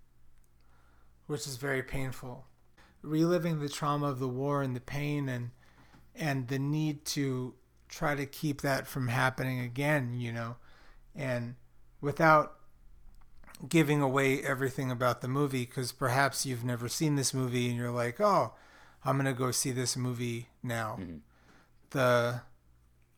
which 1.32 1.48
is 1.48 1.56
very 1.56 1.82
painful. 1.82 2.46
Reliving 3.02 3.62
the 3.62 3.70
trauma 3.70 4.08
of 4.08 4.20
the 4.20 4.28
war 4.28 4.62
and 4.62 4.76
the 4.76 4.82
pain 4.82 5.30
and 5.30 5.52
and 6.14 6.50
the 6.50 6.60
need 6.60 7.06
to 7.06 7.54
try 7.88 8.16
to 8.16 8.26
keep 8.26 8.60
that 8.62 8.86
from 8.86 9.08
happening 9.08 9.62
again, 9.62 10.14
you 10.14 10.34
know, 10.34 10.58
and 11.16 11.56
without 12.02 12.58
giving 13.70 14.02
away 14.02 14.42
everything 14.42 14.92
about 14.92 15.22
the 15.22 15.28
movie 15.30 15.66
because 15.66 15.94
perhaps 15.94 16.46
you've 16.46 16.66
never 16.66 16.90
seen 16.90 17.16
this 17.16 17.34
movie 17.34 17.70
and 17.70 17.78
you're 17.78 17.92
like, 17.92 18.20
"Oh, 18.20 18.54
I'm 19.06 19.16
going 19.16 19.26
to 19.26 19.34
go 19.34 19.52
see 19.52 19.72
this 19.72 19.96
movie 19.96 20.50
now." 20.62 20.98
Mm-hmm. 21.00 21.18
The 21.92 22.42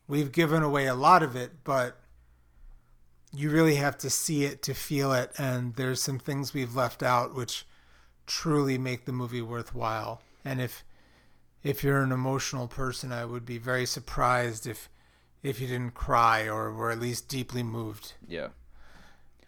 we've 0.08 0.32
given 0.32 0.62
away 0.62 0.86
a 0.86 0.94
lot 0.94 1.24
of 1.24 1.36
it, 1.36 1.64
but 1.64 1.98
you 3.34 3.50
really 3.50 3.76
have 3.76 3.98
to 3.98 4.10
see 4.12 4.44
it 4.46 4.62
to 4.62 4.76
feel 4.76 5.12
it 5.12 5.32
and 5.40 5.76
there's 5.76 6.00
some 6.00 6.20
things 6.20 6.54
we've 6.54 6.76
left 6.76 7.02
out 7.02 7.34
which 7.34 7.66
truly 8.26 8.78
make 8.78 9.06
the 9.06 9.12
movie 9.12 9.42
worthwhile 9.42 10.22
and 10.46 10.62
if 10.62 10.84
if 11.64 11.84
you're 11.84 12.02
an 12.02 12.12
emotional 12.12 12.68
person 12.68 13.12
i 13.12 13.26
would 13.26 13.46
be 13.46 13.58
very 13.58 13.86
surprised 13.86 14.66
if 14.68 14.90
if 15.42 15.60
you 15.60 15.68
didn't 15.68 15.94
cry 15.94 16.48
or 16.48 16.72
were 16.72 16.92
at 16.92 17.00
least 17.00 17.28
deeply 17.28 17.64
moved 17.64 18.14
yeah. 18.28 18.48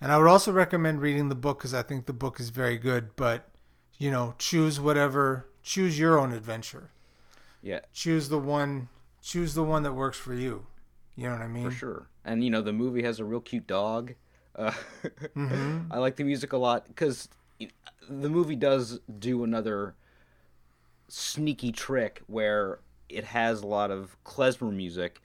and 0.02 0.12
i 0.12 0.18
would 0.18 0.28
also 0.28 0.52
recommend 0.52 1.02
reading 1.02 1.30
the 1.30 1.36
book 1.36 1.60
because 1.60 1.74
i 1.74 1.82
think 1.82 2.06
the 2.06 2.14
book 2.14 2.40
is 2.40 2.50
very 2.50 2.78
good 2.78 3.16
but 3.16 3.50
you 3.98 4.12
know 4.12 4.34
choose 4.38 4.80
whatever 4.80 5.48
choose 5.64 5.98
your 5.98 6.20
own 6.20 6.32
adventure 6.34 6.92
Yeah, 7.62 7.80
choose 7.94 8.30
the 8.30 8.40
one 8.40 8.90
choose 9.22 9.54
the 9.54 9.64
one 9.64 9.84
that 9.84 9.94
works 9.94 10.18
for 10.18 10.34
you 10.34 10.68
you 11.16 11.28
know 11.28 11.34
what 11.34 11.42
i 11.42 11.48
mean 11.48 11.70
for 11.70 11.76
sure. 11.76 12.08
And 12.26 12.44
you 12.44 12.50
know, 12.50 12.62
the 12.62 12.74
movie 12.74 13.04
has 13.04 13.20
a 13.20 13.24
real 13.26 13.40
cute 13.40 13.68
dog. 13.68 14.16
Uh, 14.56 14.72
Mm-hmm. 15.36 15.92
I 15.92 16.00
like 16.00 16.16
the 16.16 16.24
music 16.24 16.54
a 16.54 16.58
lot 16.58 16.88
because 16.88 17.30
the 17.60 18.30
movie 18.30 18.56
does 18.56 19.00
do 19.20 19.44
another 19.44 19.96
sneaky 21.08 21.72
trick 21.72 22.22
where 22.28 22.80
it 23.10 23.24
has 23.24 23.62
a 23.62 23.68
lot 23.68 23.92
of 23.92 24.18
klezmer 24.24 24.74
music 24.74 25.22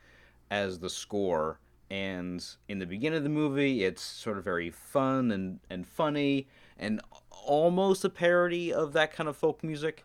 as 0.50 0.78
the 0.78 0.90
score. 0.90 1.58
And 1.90 2.44
in 2.68 2.78
the 2.78 2.86
beginning 2.86 3.18
of 3.18 3.24
the 3.24 3.30
movie, 3.30 3.84
it's 3.84 4.02
sort 4.02 4.38
of 4.38 4.44
very 4.44 4.70
fun 4.70 5.32
and, 5.32 5.60
and 5.68 5.86
funny 5.86 6.46
and 6.78 7.00
almost 7.30 8.04
a 8.04 8.10
parody 8.10 8.72
of 8.72 8.92
that 8.92 9.12
kind 9.12 9.28
of 9.28 9.36
folk 9.36 9.64
music. 9.64 10.04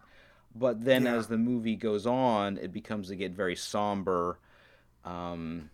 But 0.55 0.83
then 0.83 1.03
Yeah. 1.03 1.15
as 1.15 1.27
the 1.27 1.37
movie 1.37 1.75
goes 1.75 2.05
on, 2.07 2.57
it 2.57 2.71
becomes 2.71 3.09
to 3.09 3.15
get 3.15 3.33
very 3.33 3.55
somber 3.55 4.39
um, 5.03 5.69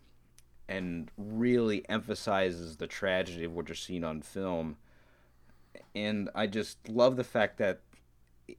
and 0.68 1.10
really 1.18 1.88
emphasizes 1.88 2.78
the 2.78 2.88
tragedy 2.88 3.46
of 3.46 3.54
what 3.54 3.70
you're 3.70 3.76
seeing 3.76 4.04
on 4.04 4.22
film. 4.22 4.78
And 5.96 6.30
I 6.36 6.48
just 6.48 6.90
love 6.90 7.16
the 7.16 7.24
fact 7.24 7.58
that 7.58 7.82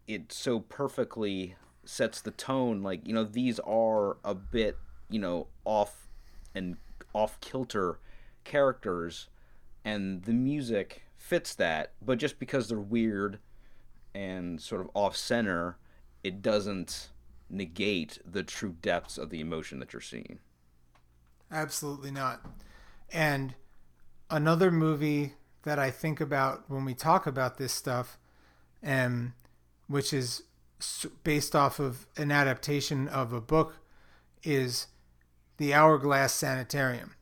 it 0.07 0.33
so 0.33 0.61
perfectly 0.61 1.57
sets 1.85 2.21
the 2.21 2.31
tone. 2.31 2.83
Like 2.83 3.07
you 3.07 3.15
know, 3.15 3.25
these 3.25 3.59
are 3.61 4.17
a 4.25 4.35
bit 4.35 4.77
you 5.09 5.19
know 5.19 5.49
off 5.65 6.09
and 6.55 6.77
off 7.13 7.41
kilter 7.41 7.99
characters, 8.45 9.29
and 9.85 10.23
the 10.25 10.33
music 10.33 11.03
fits 11.17 11.55
that. 11.55 11.93
But 12.01 12.19
just 12.19 12.39
because 12.39 12.69
they're 12.69 12.79
weird 12.79 13.39
and 14.15 14.61
sort 14.61 14.83
of 14.83 14.91
off 14.95 15.17
center, 15.17 15.79
it 16.23 16.43
doesn't 16.43 17.11
negate 17.49 18.19
the 18.25 18.43
true 18.43 18.77
depths 18.81 19.19
of 19.19 19.31
the 19.31 19.41
emotion 19.41 19.79
that 19.79 19.93
you're 19.93 20.01
seeing. 20.01 20.39
Absolutely 21.51 22.11
not. 22.11 22.45
And 23.13 23.55
another 24.31 24.71
movie 24.71 25.35
that 25.65 25.79
I 25.79 25.91
think 25.91 26.21
about 26.21 26.65
when 26.69 26.85
we 26.85 26.95
talk 26.95 27.27
about 27.27 27.59
this 27.59 27.73
stuff, 27.73 28.19
and 28.83 29.33
which 29.87 30.13
is 30.13 30.43
based 31.23 31.55
off 31.55 31.79
of 31.79 32.07
an 32.17 32.33
adaptation 32.33 33.09
of 33.09 33.33
a 33.33 33.41
book, 33.41 33.77
is 34.43 34.89
the 35.59 35.73
Hourglass 35.73 36.33
Sanitarium, 36.35 37.15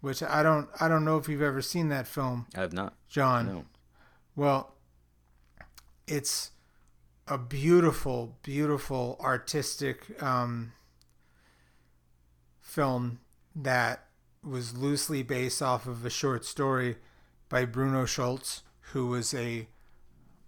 which 0.00 0.22
I 0.22 0.42
don't 0.42 0.68
I 0.80 0.88
don't 0.88 1.04
know 1.04 1.18
if 1.18 1.28
you've 1.28 1.42
ever 1.42 1.62
seen 1.62 1.88
that 1.90 2.06
film. 2.06 2.46
I 2.54 2.60
have 2.60 2.72
not, 2.72 2.94
John. 3.08 3.46
No. 3.46 3.64
Well, 4.34 4.74
it's 6.06 6.50
a 7.28 7.38
beautiful, 7.38 8.38
beautiful 8.42 9.18
artistic 9.20 10.22
um, 10.22 10.72
film 12.60 13.20
that 13.54 14.04
was 14.44 14.76
loosely 14.76 15.22
based 15.22 15.60
off 15.60 15.86
of 15.86 16.04
a 16.04 16.10
short 16.10 16.44
story 16.44 16.96
by 17.48 17.64
Bruno 17.64 18.04
Schulz, 18.04 18.62
who 18.92 19.06
was 19.06 19.34
a 19.34 19.68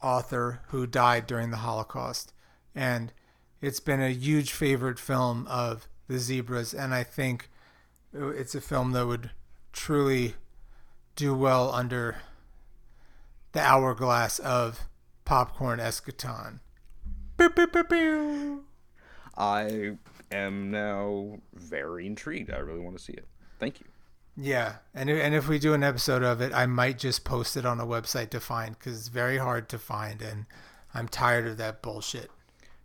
author 0.02 0.60
who 0.68 0.86
died 0.86 1.26
during 1.26 1.50
the 1.50 1.58
Holocaust, 1.58 2.32
and 2.74 3.12
it's 3.60 3.80
been 3.80 4.00
a 4.00 4.10
huge 4.10 4.52
favorite 4.52 4.98
film 4.98 5.46
of 5.48 5.88
the 6.06 6.18
zebras, 6.18 6.72
and 6.72 6.94
I 6.94 7.02
think 7.02 7.50
it's 8.12 8.54
a 8.54 8.60
film 8.60 8.92
that 8.92 9.06
would 9.06 9.30
truly 9.72 10.34
do 11.16 11.34
well 11.34 11.72
under 11.72 12.22
the 13.52 13.60
hourglass 13.60 14.38
of 14.38 14.88
popcorn 15.24 15.80
eschaton. 15.80 16.60
I 19.36 19.96
am 20.32 20.70
now 20.70 21.38
very 21.54 22.06
intrigued. 22.06 22.50
I 22.50 22.58
really 22.58 22.80
want 22.80 22.96
to 22.96 23.02
see 23.02 23.12
it. 23.12 23.26
Thank 23.58 23.80
you. 23.80 23.86
Yeah, 24.40 24.76
and 24.94 25.10
if, 25.10 25.20
and 25.20 25.34
if 25.34 25.48
we 25.48 25.58
do 25.58 25.74
an 25.74 25.82
episode 25.82 26.22
of 26.22 26.40
it, 26.40 26.54
I 26.54 26.66
might 26.66 26.96
just 26.96 27.24
post 27.24 27.56
it 27.56 27.66
on 27.66 27.80
a 27.80 27.86
website 27.86 28.30
to 28.30 28.40
find 28.40 28.78
because 28.78 28.96
it's 28.96 29.08
very 29.08 29.38
hard 29.38 29.68
to 29.70 29.78
find, 29.78 30.22
and 30.22 30.46
I'm 30.94 31.08
tired 31.08 31.48
of 31.48 31.56
that 31.56 31.82
bullshit. 31.82 32.30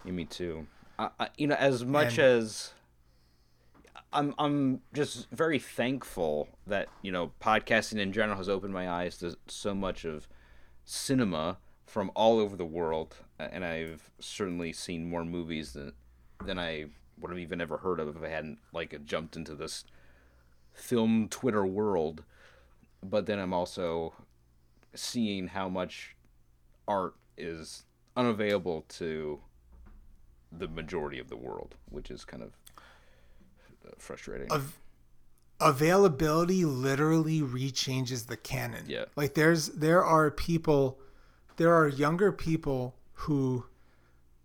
Yeah, 0.03 0.13
me 0.13 0.25
too. 0.25 0.65
I, 0.97 1.09
I, 1.19 1.27
you 1.37 1.45
know, 1.45 1.55
as 1.55 1.85
much 1.85 2.17
and, 2.17 2.27
as 2.27 2.73
I'm, 4.11 4.33
I'm 4.39 4.81
just 4.95 5.29
very 5.29 5.59
thankful 5.59 6.49
that 6.65 6.87
you 7.03 7.11
know 7.11 7.31
podcasting 7.39 7.99
in 7.99 8.13
general 8.13 8.37
has 8.37 8.49
opened 8.49 8.73
my 8.73 8.89
eyes 8.89 9.19
to 9.19 9.37
so 9.47 9.75
much 9.75 10.05
of 10.05 10.27
cinema 10.85 11.57
from 11.85 12.09
all 12.15 12.39
over 12.39 12.55
the 12.55 12.65
world, 12.65 13.17
and 13.37 13.63
I've 13.63 14.09
certainly 14.19 14.73
seen 14.73 15.07
more 15.07 15.23
movies 15.23 15.73
than 15.73 15.93
than 16.43 16.57
I 16.57 16.85
would 17.19 17.29
have 17.29 17.39
even 17.39 17.61
ever 17.61 17.77
heard 17.77 17.99
of 17.99 18.15
if 18.15 18.23
I 18.23 18.29
hadn't 18.29 18.57
like 18.73 19.05
jumped 19.05 19.35
into 19.35 19.53
this 19.53 19.85
film 20.73 21.27
Twitter 21.29 21.65
world. 21.65 22.23
But 23.01 23.25
then 23.25 23.39
I'm 23.39 23.53
also 23.53 24.13
seeing 24.95 25.47
how 25.47 25.69
much 25.69 26.15
art 26.87 27.15
is 27.37 27.83
unavailable 28.15 28.85
to 28.87 29.39
the 30.51 30.67
majority 30.67 31.19
of 31.19 31.29
the 31.29 31.35
world, 31.35 31.75
which 31.89 32.11
is 32.11 32.23
kind 32.25 32.43
of 32.43 32.51
frustrating. 33.97 34.51
Av- 34.51 34.77
availability 35.59 36.65
literally 36.65 37.41
rechanges 37.41 38.27
the 38.27 38.37
canon. 38.37 38.85
Yeah. 38.87 39.05
Like 39.15 39.33
there's 39.33 39.69
there 39.69 40.03
are 40.03 40.29
people 40.31 40.99
there 41.57 41.73
are 41.73 41.87
younger 41.87 42.31
people 42.31 42.95
who 43.13 43.65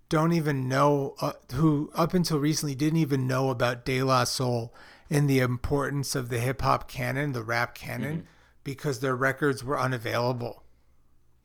don't 0.08 0.32
even 0.32 0.68
know 0.68 1.14
uh, 1.20 1.32
who 1.54 1.90
up 1.94 2.14
until 2.14 2.38
recently 2.38 2.74
didn't 2.74 2.98
even 2.98 3.26
know 3.26 3.50
about 3.50 3.84
De 3.84 4.02
La 4.02 4.24
Soul 4.24 4.74
and 5.10 5.28
the 5.28 5.40
importance 5.40 6.14
of 6.14 6.28
the 6.28 6.38
hip 6.38 6.62
hop 6.62 6.88
canon, 6.88 7.32
the 7.32 7.42
rap 7.42 7.74
canon, 7.74 8.16
mm-hmm. 8.16 8.26
because 8.64 9.00
their 9.00 9.16
records 9.16 9.64
were 9.64 9.78
unavailable. 9.78 10.62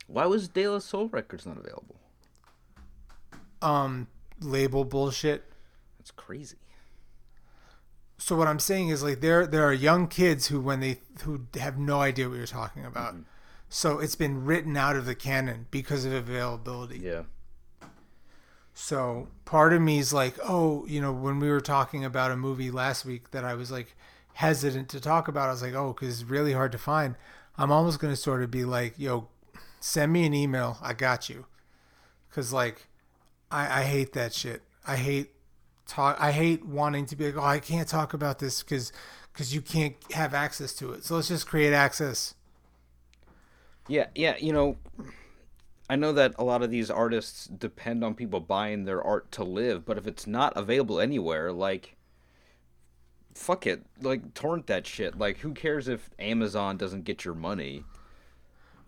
Why 0.07 0.25
was 0.25 0.47
De 0.47 0.67
La 0.67 0.79
Soul 0.79 1.07
records 1.07 1.45
not 1.45 1.57
available? 1.57 1.99
Um, 3.61 4.07
label 4.41 4.83
bullshit. 4.83 5.45
That's 5.97 6.11
crazy. 6.11 6.57
So 8.17 8.35
what 8.35 8.47
I'm 8.47 8.59
saying 8.59 8.89
is 8.89 9.03
like 9.03 9.21
there 9.21 9.47
there 9.47 9.63
are 9.63 9.73
young 9.73 10.07
kids 10.07 10.47
who 10.47 10.61
when 10.61 10.79
they 10.79 10.99
who 11.23 11.47
have 11.55 11.77
no 11.77 12.01
idea 12.01 12.29
what 12.29 12.37
you're 12.37 12.45
talking 12.45 12.85
about. 12.85 13.13
Mm-hmm. 13.13 13.23
So 13.69 13.99
it's 13.99 14.15
been 14.15 14.45
written 14.45 14.77
out 14.77 14.95
of 14.95 15.05
the 15.05 15.15
canon 15.15 15.65
because 15.71 16.05
of 16.05 16.13
availability. 16.13 16.99
Yeah. 16.99 17.23
So 18.73 19.27
part 19.45 19.73
of 19.73 19.81
me 19.81 19.99
is 19.99 20.13
like, 20.13 20.35
oh, 20.43 20.85
you 20.87 20.99
know, 20.99 21.13
when 21.13 21.39
we 21.39 21.49
were 21.49 21.61
talking 21.61 22.03
about 22.03 22.31
a 22.31 22.35
movie 22.35 22.71
last 22.71 23.05
week 23.05 23.31
that 23.31 23.43
I 23.43 23.53
was 23.53 23.71
like 23.71 23.95
hesitant 24.33 24.89
to 24.89 24.99
talk 24.99 25.27
about, 25.27 25.49
I 25.49 25.51
was 25.51 25.61
like, 25.61 25.73
oh, 25.73 25.93
because 25.93 26.21
it's 26.21 26.29
really 26.29 26.53
hard 26.53 26.71
to 26.71 26.77
find. 26.77 27.15
I'm 27.57 27.71
almost 27.71 27.99
going 27.99 28.11
to 28.11 28.17
sort 28.17 28.41
of 28.41 28.49
be 28.49 28.65
like, 28.65 28.95
yo, 28.97 29.27
send 29.79 30.11
me 30.11 30.25
an 30.25 30.33
email. 30.33 30.77
I 30.81 30.93
got 30.93 31.29
you. 31.29 31.45
Because, 32.29 32.51
like, 32.51 32.87
I, 33.51 33.81
I 33.81 33.83
hate 33.83 34.13
that 34.13 34.33
shit. 34.33 34.63
I 34.87 34.95
hate 34.95 35.31
talk. 35.87 36.17
I 36.19 36.31
hate 36.31 36.65
wanting 36.65 37.05
to 37.07 37.15
be 37.15 37.25
like, 37.25 37.37
oh, 37.37 37.45
I 37.45 37.59
can't 37.59 37.87
talk 37.87 38.13
about 38.13 38.39
this 38.39 38.63
because 38.63 38.91
because 39.31 39.53
you 39.53 39.61
can't 39.61 39.95
have 40.11 40.33
access 40.33 40.73
to 40.75 40.93
it. 40.93 41.05
So 41.05 41.15
let's 41.15 41.27
just 41.27 41.47
create 41.47 41.73
access. 41.73 42.35
Yeah, 43.87 44.07
yeah, 44.15 44.35
you 44.39 44.53
know, 44.53 44.77
I 45.93 45.95
know 45.95 46.11
that 46.13 46.33
a 46.39 46.43
lot 46.43 46.63
of 46.63 46.71
these 46.71 46.89
artists 46.89 47.45
depend 47.45 48.03
on 48.03 48.15
people 48.15 48.39
buying 48.39 48.85
their 48.85 48.99
art 48.99 49.31
to 49.33 49.43
live, 49.43 49.85
but 49.85 49.95
if 49.95 50.07
it's 50.07 50.25
not 50.25 50.51
available 50.55 50.99
anywhere, 50.99 51.51
like 51.51 51.97
fuck 53.35 53.67
it, 53.67 53.83
like 54.01 54.33
torrent 54.33 54.65
that 54.65 54.87
shit. 54.87 55.19
Like 55.19 55.37
who 55.37 55.53
cares 55.53 55.87
if 55.87 56.09
Amazon 56.17 56.77
doesn't 56.77 57.03
get 57.03 57.23
your 57.23 57.35
money? 57.35 57.83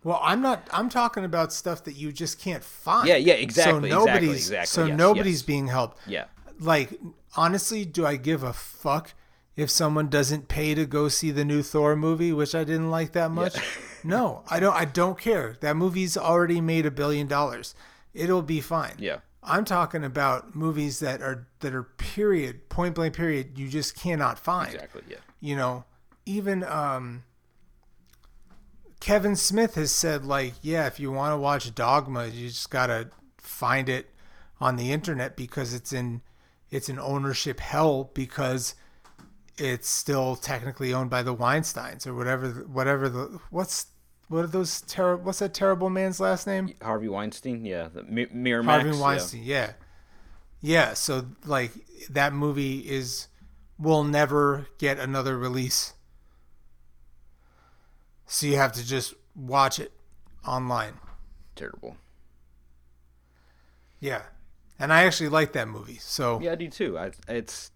Well, 0.03 0.19
I'm 0.19 0.41
not. 0.41 0.67
I'm 0.73 0.89
talking 0.89 1.23
about 1.23 1.53
stuff 1.53 1.83
that 1.83 1.93
you 1.93 2.11
just 2.11 2.39
can't 2.39 2.63
find. 2.63 3.07
Yeah, 3.07 3.17
yeah, 3.17 3.35
exactly. 3.35 3.91
So 3.91 3.99
nobody's. 3.99 4.49
Exactly, 4.49 4.57
exactly, 4.57 4.65
so 4.65 4.85
yes, 4.87 4.97
nobody's 4.97 5.41
yes. 5.41 5.43
being 5.43 5.67
helped. 5.67 5.99
Yeah. 6.07 6.25
Like 6.59 6.99
honestly, 7.35 7.85
do 7.85 8.03
I 8.03 8.15
give 8.15 8.41
a 8.41 8.51
fuck 8.51 9.13
if 9.55 9.69
someone 9.69 10.09
doesn't 10.09 10.47
pay 10.47 10.73
to 10.73 10.87
go 10.87 11.07
see 11.09 11.29
the 11.29 11.45
new 11.45 11.61
Thor 11.61 11.95
movie, 11.95 12.33
which 12.33 12.55
I 12.55 12.63
didn't 12.63 12.89
like 12.89 13.11
that 13.11 13.29
much? 13.29 13.57
Yeah. 13.57 13.61
No, 14.05 14.43
I 14.49 14.59
don't. 14.59 14.75
I 14.75 14.85
don't 14.85 15.17
care. 15.17 15.57
That 15.61 15.75
movie's 15.75 16.15
already 16.15 16.61
made 16.61 16.85
a 16.85 16.91
billion 16.91 17.27
dollars. 17.27 17.73
It'll 18.13 18.43
be 18.43 18.61
fine. 18.61 18.95
Yeah. 18.99 19.19
I'm 19.43 19.65
talking 19.65 20.03
about 20.03 20.55
movies 20.55 20.99
that 20.99 21.21
are 21.21 21.47
that 21.59 21.73
are 21.73 21.83
period 21.83 22.69
point 22.69 22.95
blank 22.95 23.15
period. 23.15 23.57
You 23.57 23.67
just 23.67 23.95
cannot 23.95 24.39
find. 24.39 24.73
Exactly. 24.73 25.01
Yeah. 25.09 25.17
You 25.39 25.55
know, 25.55 25.85
even 26.25 26.63
um, 26.63 27.23
Kevin 28.99 29.35
Smith 29.35 29.75
has 29.75 29.91
said 29.91 30.25
like, 30.25 30.53
yeah, 30.61 30.87
if 30.87 30.99
you 30.99 31.11
want 31.11 31.33
to 31.33 31.37
watch 31.37 31.73
Dogma, 31.73 32.27
you 32.27 32.47
just 32.47 32.69
gotta 32.69 33.09
find 33.37 33.89
it 33.89 34.09
on 34.59 34.75
the 34.75 34.91
internet 34.91 35.35
because 35.35 35.73
it's 35.73 35.93
in 35.93 36.21
it's 36.71 36.89
an 36.89 36.99
ownership 36.99 37.59
hell 37.59 38.11
because 38.13 38.75
it's 39.57 39.87
still 39.87 40.35
technically 40.35 40.93
owned 40.93 41.09
by 41.09 41.23
the 41.23 41.35
Weinsteins 41.35 42.05
or 42.07 42.13
whatever 42.13 42.49
whatever 42.67 43.09
the 43.09 43.39
what's 43.49 43.87
what 44.27 44.43
are 44.45 44.47
those 44.47 44.81
terrible? 44.81 45.25
What's 45.25 45.39
that 45.39 45.53
terrible 45.53 45.89
man's 45.89 46.19
last 46.19 46.47
name? 46.47 46.73
Harvey 46.81 47.07
Weinstein. 47.07 47.63
Yeah, 47.65 47.89
the 47.93 48.03
Mi- 48.03 48.25
Miramax. 48.27 48.65
Harvey 48.65 48.97
Weinstein. 48.97 49.43
Yeah. 49.43 49.73
yeah, 50.61 50.87
yeah. 50.87 50.93
So 50.93 51.27
like 51.45 51.71
that 52.09 52.33
movie 52.33 52.79
is 52.79 53.27
will 53.77 54.03
never 54.03 54.67
get 54.79 54.99
another 54.99 55.37
release. 55.37 55.93
So 58.25 58.47
you 58.47 58.55
have 58.55 58.73
to 58.73 58.85
just 58.85 59.13
watch 59.35 59.79
it 59.79 59.91
online. 60.47 60.93
Terrible. 61.55 61.97
Yeah, 63.99 64.23
and 64.79 64.91
I 64.91 65.03
actually 65.03 65.29
like 65.29 65.53
that 65.53 65.67
movie. 65.67 65.99
So 65.99 66.39
yeah, 66.41 66.53
I 66.53 66.55
do 66.55 66.67
too. 66.67 66.97
I, 66.97 67.11
it's 67.27 67.71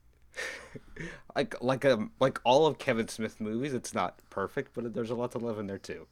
like 1.35 1.61
like 1.61 1.85
a 1.85 1.93
um, 1.93 2.11
like 2.19 2.39
all 2.43 2.65
of 2.65 2.79
Kevin 2.79 3.07
Smith 3.07 3.39
movies. 3.39 3.75
It's 3.75 3.93
not 3.93 4.19
perfect, 4.31 4.73
but 4.73 4.95
there's 4.95 5.11
a 5.11 5.15
lot 5.15 5.31
to 5.33 5.37
love 5.37 5.59
in 5.59 5.67
there 5.67 5.77
too. 5.77 6.07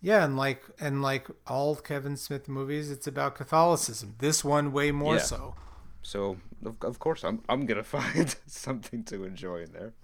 Yeah, 0.00 0.24
and 0.24 0.36
like 0.36 0.62
and 0.78 1.02
like 1.02 1.26
all 1.46 1.74
Kevin 1.76 2.16
Smith 2.16 2.48
movies, 2.48 2.90
it's 2.90 3.06
about 3.06 3.34
Catholicism. 3.34 4.14
This 4.18 4.44
one 4.44 4.72
way 4.72 4.92
more 4.92 5.16
yeah. 5.16 5.22
so. 5.22 5.54
So 6.02 6.36
of, 6.64 6.76
of 6.82 6.98
course 6.98 7.24
I'm 7.24 7.42
I'm 7.48 7.66
gonna 7.66 7.82
find 7.98 8.34
something 8.46 9.02
to 9.04 9.24
enjoy 9.24 9.62
in 9.62 9.72
there. 9.72 9.94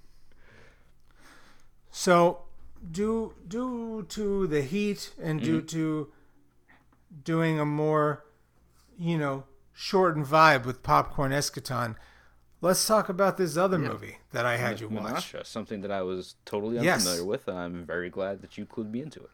So 1.91 2.43
due 2.91 3.35
due 3.47 4.05
to 4.11 4.47
the 4.47 4.63
heat 4.63 5.13
and 5.23 5.41
due 5.41 5.59
Mm-hmm. 5.59 5.67
to 5.67 6.13
doing 7.25 7.61
a 7.61 7.67
more, 7.67 8.25
you 8.99 9.19
know, 9.19 9.45
shortened 9.75 10.27
vibe 10.27 10.65
with 10.65 10.83
Popcorn 10.83 11.31
Eschaton, 11.31 11.95
let's 12.63 12.87
talk 12.87 13.09
about 13.11 13.37
this 13.37 13.57
other 13.57 13.79
movie 13.79 14.19
that 14.33 14.47
I 14.47 14.57
had 14.57 14.81
you 14.81 14.89
watch. 14.89 15.33
Menashe, 15.33 15.47
something 15.47 15.83
that 15.83 15.91
I 15.93 16.01
was 16.03 16.37
totally 16.47 16.79
Yes. 16.79 17.01
unfamiliar 17.07 17.25
with, 17.25 17.47
and 17.49 17.59
I'm 17.59 17.85
very 17.85 18.09
glad 18.09 18.41
that 18.41 18.57
you 18.57 18.65
clued 18.65 18.91
me 18.91 19.03
into 19.03 19.21
it. 19.21 19.31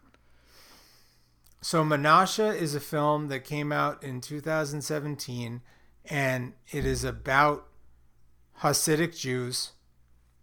So 1.61 1.83
Menashe 1.83 2.55
is 2.55 2.75
a 2.75 2.81
film 2.81 3.29
that 3.29 3.45
came 3.45 3.73
out 3.73 4.03
in 4.03 4.21
2017 4.21 5.61
and 6.05 6.53
it 6.71 6.87
is 6.87 7.03
about 7.03 7.67
Hasidic 8.61 9.19
Jews 9.19 9.73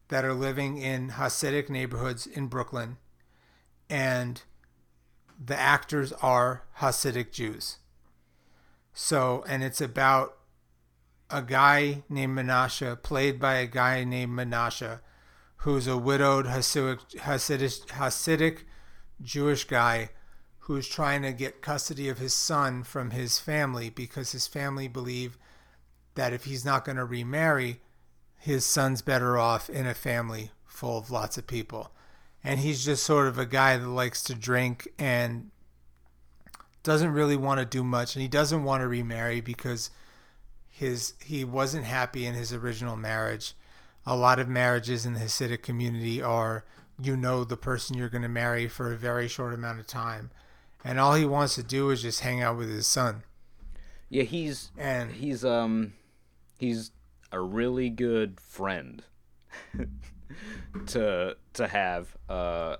that 0.09 0.25
are 0.25 0.33
living 0.33 0.77
in 0.77 1.11
Hasidic 1.11 1.69
neighborhoods 1.69 2.27
in 2.27 2.47
Brooklyn 2.47 2.97
and 3.89 4.41
the 5.43 5.57
actors 5.57 6.11
are 6.21 6.63
Hasidic 6.79 7.31
Jews. 7.31 7.77
So 8.93 9.45
and 9.47 9.63
it's 9.63 9.81
about 9.81 10.37
a 11.29 11.41
guy 11.41 12.03
named 12.09 12.37
Menashe 12.37 13.01
played 13.03 13.39
by 13.39 13.55
a 13.55 13.67
guy 13.67 14.03
named 14.03 14.37
Menashe 14.37 14.99
who's 15.57 15.87
a 15.87 15.97
widowed 15.97 16.45
Hasidic 16.45 16.99
Hasidic, 17.19 17.87
Hasidic 17.87 18.59
Jewish 19.21 19.63
guy 19.63 20.09
who's 20.65 20.87
trying 20.87 21.21
to 21.21 21.31
get 21.31 21.61
custody 21.61 22.09
of 22.09 22.17
his 22.17 22.33
son 22.33 22.83
from 22.83 23.11
his 23.11 23.37
family 23.37 23.87
because 23.87 24.31
his 24.31 24.47
family 24.47 24.87
believe 24.87 25.37
that 26.15 26.33
if 26.33 26.45
he's 26.45 26.65
not 26.65 26.83
going 26.83 26.95
to 26.95 27.05
remarry, 27.05 27.79
his 28.39 28.65
son's 28.65 29.03
better 29.03 29.37
off 29.37 29.69
in 29.69 29.85
a 29.85 29.93
family 29.93 30.49
full 30.65 30.97
of 30.97 31.11
lots 31.11 31.37
of 31.37 31.45
people. 31.45 31.91
And 32.43 32.59
he's 32.59 32.83
just 32.83 33.03
sort 33.03 33.27
of 33.27 33.37
a 33.37 33.45
guy 33.45 33.77
that 33.77 33.87
likes 33.87 34.23
to 34.23 34.33
drink 34.33 34.87
and 34.97 35.51
doesn't 36.81 37.13
really 37.13 37.37
want 37.37 37.59
to 37.59 37.65
do 37.65 37.83
much 37.83 38.15
and 38.15 38.23
he 38.23 38.27
doesn't 38.27 38.63
want 38.63 38.81
to 38.81 38.87
remarry 38.87 39.41
because 39.41 39.91
his 40.67 41.13
he 41.23 41.45
wasn't 41.45 41.85
happy 41.85 42.25
in 42.25 42.33
his 42.33 42.51
original 42.51 42.95
marriage. 42.95 43.53
A 44.03 44.15
lot 44.15 44.39
of 44.39 44.49
marriages 44.49 45.05
in 45.05 45.13
the 45.13 45.19
Hasidic 45.19 45.61
community 45.61 46.23
are 46.23 46.65
you 46.99 47.15
know 47.15 47.43
the 47.43 47.55
person 47.55 47.95
you're 47.95 48.09
going 48.09 48.23
to 48.23 48.27
marry 48.27 48.67
for 48.67 48.91
a 48.91 48.97
very 48.97 49.27
short 49.27 49.53
amount 49.53 49.79
of 49.79 49.85
time 49.85 50.31
and 50.85 50.99
all 50.99 51.15
he 51.15 51.25
wants 51.25 51.55
to 51.55 51.63
do 51.63 51.89
is 51.89 52.03
just 52.03 52.19
hang 52.19 52.43
out 52.43 52.57
with 52.57 52.69
his 52.69 52.85
son. 52.85 53.23
Yeah, 54.07 54.23
he's 54.23 54.71
And 54.77 55.11
he's 55.11 55.43
um 55.43 55.93
he's 56.59 56.91
a 57.31 57.41
really 57.41 57.89
good 57.89 58.39
friend 58.39 59.03
to 60.87 61.35
to 61.53 61.67
have 61.67 62.15
uh 62.29 62.77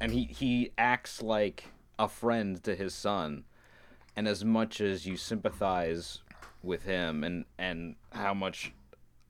and 0.00 0.12
he 0.12 0.24
he 0.24 0.72
acts 0.76 1.22
like 1.22 1.68
a 1.98 2.08
friend 2.08 2.62
to 2.64 2.74
his 2.74 2.92
son 2.92 3.44
and 4.16 4.26
as 4.26 4.44
much 4.44 4.80
as 4.80 5.06
you 5.06 5.16
sympathize 5.16 6.18
with 6.62 6.82
him 6.82 7.22
and 7.22 7.44
and 7.58 7.94
how 8.12 8.34
much 8.34 8.72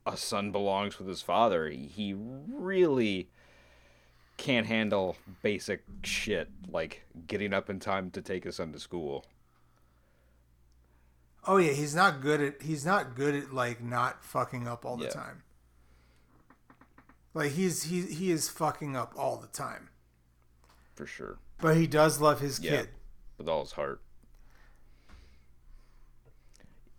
a 0.05 0.17
son 0.17 0.51
belongs 0.51 0.97
with 0.97 1.07
his 1.07 1.21
father 1.21 1.69
he 1.69 2.13
really 2.17 3.29
can't 4.37 4.67
handle 4.67 5.17
basic 5.41 5.83
shit 6.03 6.49
like 6.69 7.03
getting 7.27 7.53
up 7.53 7.69
in 7.69 7.79
time 7.79 8.09
to 8.11 8.21
take 8.21 8.43
his 8.43 8.55
son 8.55 8.71
to 8.71 8.79
school 8.79 9.25
oh 11.49 11.57
yeah, 11.57 11.71
he's 11.71 11.95
not 11.95 12.21
good 12.21 12.41
at 12.41 12.61
he's 12.61 12.85
not 12.85 13.15
good 13.15 13.33
at 13.33 13.53
like 13.53 13.81
not 13.81 14.23
fucking 14.23 14.67
up 14.67 14.85
all 14.85 14.97
the 14.97 15.05
Yeah. 15.05 15.11
time. 15.11 15.43
Like 17.33 17.51
he's 17.51 17.83
he 17.83 18.01
he 18.01 18.31
is 18.31 18.49
fucking 18.49 18.95
up 18.95 19.13
all 19.17 19.37
the 19.37 19.47
time. 19.47 19.89
for 20.95 21.05
sure 21.05 21.37
But 21.59 21.77
he 21.77 21.87
does 21.87 22.19
love 22.19 22.39
his 22.41 22.59
Yeah. 22.59 22.77
kid. 22.81 22.89
with 23.37 23.47
all 23.47 23.61
his 23.61 23.71
heart 23.73 24.01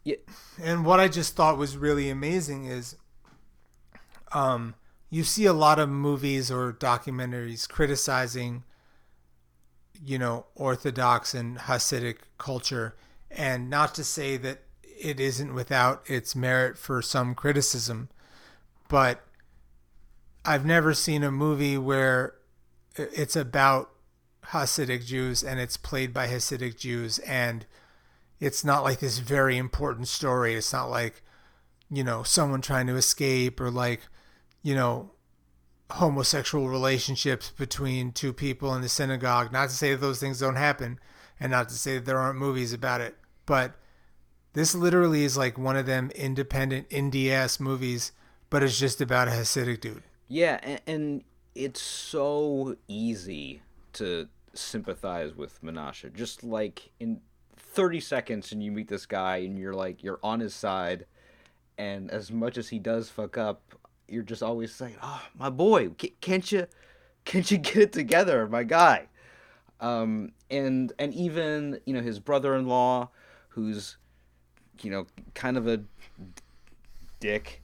yeah 0.05 0.17
And 0.63 0.85
what 0.85 1.01
I 1.01 1.09
just 1.09 1.35
thought 1.37 1.59
was 1.59 1.77
really 1.77 2.09
amazing 2.11 2.65
is 2.65 2.97
um, 4.33 4.75
you 5.11 5.25
see 5.25 5.47
a 5.47 5.53
lot 5.53 5.79
of 5.79 5.89
movies 5.89 6.51
or 6.51 6.73
documentaries 6.73 7.69
criticizing, 7.69 8.65
you 10.05 10.19
know, 10.19 10.47
Orthodox 10.55 11.35
and 11.35 11.59
Hasidic 11.59 12.19
culture. 12.37 12.95
And 13.31 13.71
not 13.71 13.95
to 13.95 14.05
say 14.05 14.37
that 14.39 14.63
it 14.83 15.21
isn't 15.21 15.55
without 15.55 16.03
its 16.07 16.35
merit 16.35 16.77
for 16.77 17.01
some 17.01 17.35
criticism, 17.35 18.09
but 18.89 19.25
I've 20.45 20.65
never 20.65 20.95
seen 20.95 21.23
a 21.23 21.31
movie 21.31 21.79
where 21.79 22.35
it's 22.97 23.37
about 23.37 23.91
Hasidic 24.47 25.05
Jews 25.07 25.43
and 25.43 25.61
it's 25.61 25.77
played 25.77 26.13
by 26.13 26.27
Hasidic 26.27 26.79
Jews 26.79 27.19
and 27.21 27.67
it's 28.41 28.65
not 28.65 28.83
like 28.83 29.01
this 29.01 29.19
very 29.19 29.57
important 29.57 30.09
story. 30.09 30.55
It's 30.55 30.73
not 30.73 30.91
like, 30.91 31.23
you 31.91 32.05
know, 32.05 32.23
someone 32.23 32.61
trying 32.61 32.87
to 32.87 32.97
escape 32.97 33.61
or 33.61 33.71
like, 33.71 34.01
you 34.69 34.75
know, 34.75 35.11
homosexual 35.93 36.69
relationships 36.69 37.53
between 37.57 38.13
two 38.13 38.35
people 38.35 38.75
in 38.75 38.83
the 38.83 38.89
synagogue. 38.91 39.51
Not 39.51 39.71
to 39.71 39.75
say 39.75 39.93
that 39.93 40.03
those 40.03 40.21
things 40.21 40.41
don't 40.41 40.57
happen 40.57 41.01
and 41.41 41.53
not 41.53 41.71
to 41.71 41.75
say 41.75 41.95
that 41.95 42.05
there 42.05 42.19
aren't 42.19 42.39
movies 42.39 42.75
about 42.75 43.01
it, 43.01 43.17
but 43.47 43.77
this 44.53 44.75
literally 44.75 45.25
is 45.25 45.39
like 45.39 45.57
one 45.57 45.79
of 45.79 45.87
them 45.87 46.11
independent 46.15 46.91
indie 46.91 47.31
ass 47.31 47.59
movies, 47.59 48.13
but 48.51 48.63
it's 48.63 48.79
just 48.79 49.01
about 49.01 49.27
a 49.27 49.31
Hasidic 49.31 49.81
dude. 49.81 50.03
Yeah, 50.29 50.61
and, 50.63 50.81
and 50.87 51.25
it's 51.55 51.81
so 51.81 52.77
easy 52.89 53.63
to 53.95 54.29
sympathize 54.53 55.35
with 55.35 55.63
Menashe. 55.63 56.13
Just 56.13 56.45
like 56.45 56.91
in 57.01 57.23
30 57.57 58.01
seconds, 58.01 58.53
and 58.53 58.63
you 58.63 58.71
meet 58.71 58.89
this 58.89 59.07
guy, 59.07 59.39
and 59.39 59.59
you're 59.59 59.73
like, 59.73 60.03
you're 60.03 60.21
on 60.23 60.41
his 60.41 60.55
side. 60.55 61.07
And 61.79 62.11
as 62.11 62.31
much 62.31 62.59
as 62.59 62.69
he 62.69 62.79
does 62.79 63.09
fuck 63.09 63.39
up, 63.39 63.78
you're 64.09 64.23
just 64.23 64.43
always 64.43 64.75
saying, 64.75 64.97
"Oh, 65.03 65.23
my 65.39 65.51
boy, 65.51 65.91
can't 66.21 66.51
you, 66.51 66.67
can't 67.25 67.51
you 67.51 67.59
get 67.59 67.77
it 67.77 67.93
together, 67.93 68.47
my 68.49 68.65
guy?" 68.65 69.09
Um, 69.81 70.33
and 70.51 70.93
and 70.99 71.15
even 71.15 71.81
you 71.85 71.95
know 71.95 72.01
his 72.01 72.19
brother-in-law, 72.19 73.11
who's, 73.51 73.97
you 74.81 74.91
know, 74.91 75.07
kind 75.35 75.57
of 75.57 75.69
a 75.69 75.83
dick 77.21 77.63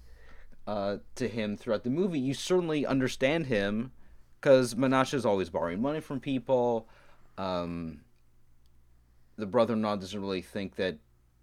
uh, 0.66 0.98
to 1.16 1.28
him 1.28 1.56
throughout 1.56 1.84
the 1.84 1.90
movie, 1.90 2.18
you 2.18 2.34
certainly 2.34 2.86
understand 2.86 3.46
him 3.46 3.92
because 4.40 4.74
Menashe 4.74 5.14
is 5.14 5.24
always 5.24 5.48
borrowing 5.48 5.80
money 5.80 6.00
from 6.00 6.20
people. 6.20 6.88
Um, 7.38 8.00
the 9.36 9.46
brother-in-law 9.46 9.96
doesn't 9.96 10.20
really 10.20 10.42
think 10.42 10.76
that 10.76 10.98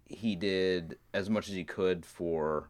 he 0.06 0.36
did 0.36 0.98
as 1.12 1.28
much 1.28 1.48
as 1.48 1.54
he 1.54 1.64
could 1.64 2.04
for 2.04 2.68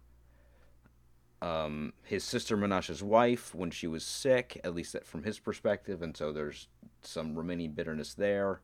um, 1.42 1.92
his 2.05 2.24
sister 2.24 2.57
Menashe's 2.57 3.02
wife 3.02 3.55
when 3.55 3.70
she 3.70 3.87
was 3.87 4.05
sick, 4.05 4.61
at 4.64 4.74
least 4.74 4.94
that 4.94 5.07
from 5.07 5.24
his 5.24 5.38
perspective, 5.38 6.00
and 6.00 6.16
so 6.16 6.33
there's 6.33 6.68
some 7.02 7.35
remaining 7.35 7.72
bitterness 7.72 8.14
there. 8.14 8.61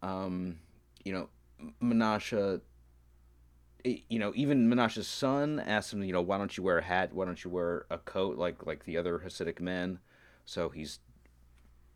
Um, 0.00 0.58
you 1.04 1.12
know, 1.12 1.28
Menashe 1.82 2.60
you 3.84 4.18
know, 4.18 4.32
even 4.34 4.70
Menashe's 4.70 5.08
son 5.08 5.60
asked 5.60 5.92
him, 5.92 6.02
you 6.04 6.12
know, 6.12 6.22
why 6.22 6.38
don't 6.38 6.56
you 6.56 6.62
wear 6.62 6.78
a 6.78 6.84
hat? 6.84 7.12
Why 7.12 7.24
don't 7.24 7.42
you 7.42 7.50
wear 7.50 7.86
a 7.90 7.98
coat 7.98 8.38
like 8.38 8.66
like 8.66 8.84
the 8.84 8.96
other 8.96 9.18
Hasidic 9.18 9.60
men? 9.60 9.98
So 10.44 10.68
he's 10.68 11.00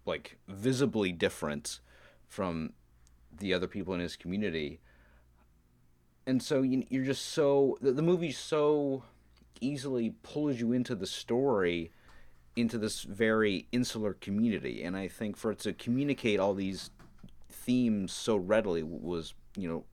like 0.05 0.38
visibly 0.49 1.12
different 1.12 1.80
from 2.26 2.72
the 3.39 3.55
other 3.55 3.68
people 3.68 3.95
in 3.95 4.01
his 4.01 4.16
community. 4.16 4.80
And 6.26 6.43
so 6.43 6.62
you, 6.62 6.84
you're 6.89 7.05
just 7.05 7.26
so 7.26 7.78
the, 7.80 7.93
the 7.93 8.03
movie 8.03 8.32
so 8.32 9.05
easily 9.61 10.11
pulls 10.22 10.61
you 10.61 10.72
into 10.72 10.94
the 10.94 11.07
story 11.07 11.92
into 12.57 12.78
this 12.78 13.02
very 13.02 13.66
insular 13.72 14.14
community. 14.14 14.82
And 14.82 14.96
i 14.96 15.09
think 15.09 15.36
for 15.36 15.52
it 15.52 15.59
to 15.61 15.72
communicate 15.72 16.40
all 16.40 16.54
these 16.54 16.90
themes 17.50 18.12
so 18.12 18.36
readily 18.36 18.82
was 18.82 19.34
you 19.57 19.68
know 19.68 19.84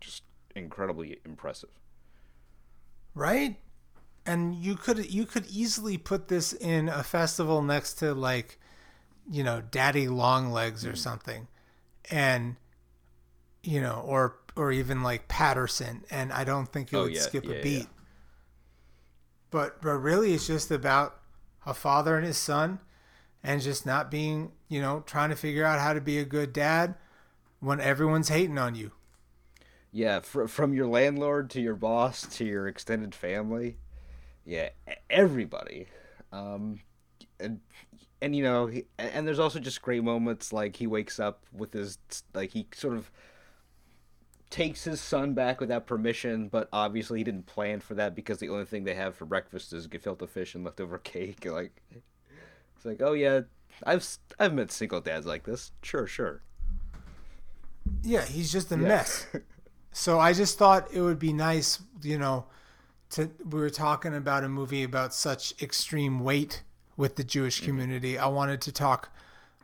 just 0.00 0.22
incredibly 0.54 1.20
impressive. 1.24 1.70
right? 3.14 3.56
And 4.26 4.54
you 4.54 4.76
could 4.76 5.12
you 5.12 5.26
could 5.26 5.46
easily 5.46 5.98
put 5.98 6.28
this 6.28 6.52
in 6.52 6.88
a 6.88 7.02
festival 7.02 7.62
next 7.62 7.94
to 7.94 8.14
like 8.14 8.58
you 9.30 9.44
know 9.44 9.60
daddy 9.62 10.08
long 10.08 10.50
legs 10.50 10.86
or 10.86 10.90
hmm. 10.90 10.96
something. 10.96 11.48
And 12.10 12.56
you 13.62 13.80
know 13.80 14.02
or 14.06 14.36
or 14.56 14.72
even 14.72 15.02
like 15.02 15.28
Paterson. 15.28 16.04
And 16.10 16.32
i 16.32 16.44
don't 16.44 16.66
think 16.72 16.92
it 16.92 16.96
Oh, 16.96 17.04
would 17.04 17.14
yeah, 17.14 17.20
skip 17.20 17.44
yeah, 17.44 17.52
a 17.52 17.62
yeah. 17.80 17.84
But 19.54 19.80
but 19.80 19.94
really 19.98 20.34
it's 20.34 20.48
just 20.48 20.70
about 20.70 21.20
a 21.66 21.74
father 21.74 22.16
and 22.16 22.26
his 22.26 22.36
son 22.36 22.80
and 23.42 23.62
just 23.62 23.86
not 23.86 24.10
being 24.10 24.52
you 24.68 24.80
know 24.80 25.02
trying 25.06 25.30
to 25.30 25.36
figure 25.36 25.64
out 25.64 25.80
how 25.80 25.92
to 25.92 26.00
be 26.00 26.18
a 26.18 26.24
good 26.24 26.52
dad 26.52 26.94
when 27.60 27.80
everyone's 27.80 28.28
hating 28.28 28.58
on 28.58 28.74
you 28.74 28.92
Yeah, 29.92 30.20
fr- 30.20 30.46
from 30.46 30.74
your 30.74 30.86
landlord 30.86 31.50
to 31.50 31.60
your 31.60 31.76
boss 31.76 32.26
to 32.36 32.44
your 32.44 32.66
extended 32.68 33.14
family. 33.14 33.78
Yeah, 34.44 34.70
everybody. 35.10 35.88
Um, 36.32 36.80
and 37.40 37.60
and 38.22 38.36
you 38.36 38.42
know, 38.42 38.66
he, 38.66 38.84
and 38.98 39.26
there's 39.26 39.38
also 39.38 39.58
just 39.60 39.82
great 39.82 40.04
moments 40.04 40.52
like 40.52 40.76
he 40.76 40.86
wakes 40.86 41.20
up 41.20 41.44
with 41.52 41.72
his 41.72 41.98
like 42.34 42.52
he 42.52 42.66
sort 42.74 42.96
of 42.96 43.10
takes 44.54 44.84
his 44.84 45.00
son 45.00 45.34
back 45.34 45.60
without 45.60 45.84
permission, 45.84 46.46
but 46.46 46.68
obviously 46.72 47.18
he 47.18 47.24
didn't 47.24 47.44
plan 47.44 47.80
for 47.80 47.94
that 47.94 48.14
because 48.14 48.38
the 48.38 48.48
only 48.48 48.64
thing 48.64 48.84
they 48.84 48.94
have 48.94 49.16
for 49.16 49.24
breakfast 49.24 49.72
is 49.72 49.88
gefilte 49.88 50.28
fish 50.28 50.54
and 50.54 50.62
leftover 50.62 50.98
cake. 51.02 51.44
Like, 51.44 51.82
it's 52.76 52.84
like, 52.84 53.02
oh 53.02 53.14
yeah, 53.14 53.40
I've 53.82 54.06
I've 54.38 54.54
met 54.54 54.70
single 54.70 55.00
dads 55.00 55.26
like 55.26 55.42
this. 55.42 55.72
Sure, 55.82 56.06
sure. 56.06 56.40
Yeah, 58.04 58.24
he's 58.24 58.52
just 58.52 58.70
a 58.70 58.76
yeah. 58.76 58.82
mess. 58.82 59.26
so 59.92 60.20
I 60.20 60.32
just 60.32 60.56
thought 60.56 60.86
it 60.92 61.00
would 61.00 61.18
be 61.18 61.32
nice, 61.32 61.82
you 62.02 62.16
know, 62.16 62.46
to 63.10 63.32
we 63.50 63.58
were 63.58 63.70
talking 63.70 64.14
about 64.14 64.44
a 64.44 64.48
movie 64.48 64.84
about 64.84 65.12
such 65.12 65.60
extreme 65.60 66.20
weight 66.20 66.62
with 66.96 67.16
the 67.16 67.24
Jewish 67.24 67.56
mm-hmm. 67.56 67.66
community. 67.66 68.18
I 68.18 68.28
wanted 68.28 68.60
to 68.60 68.72
talk 68.72 69.10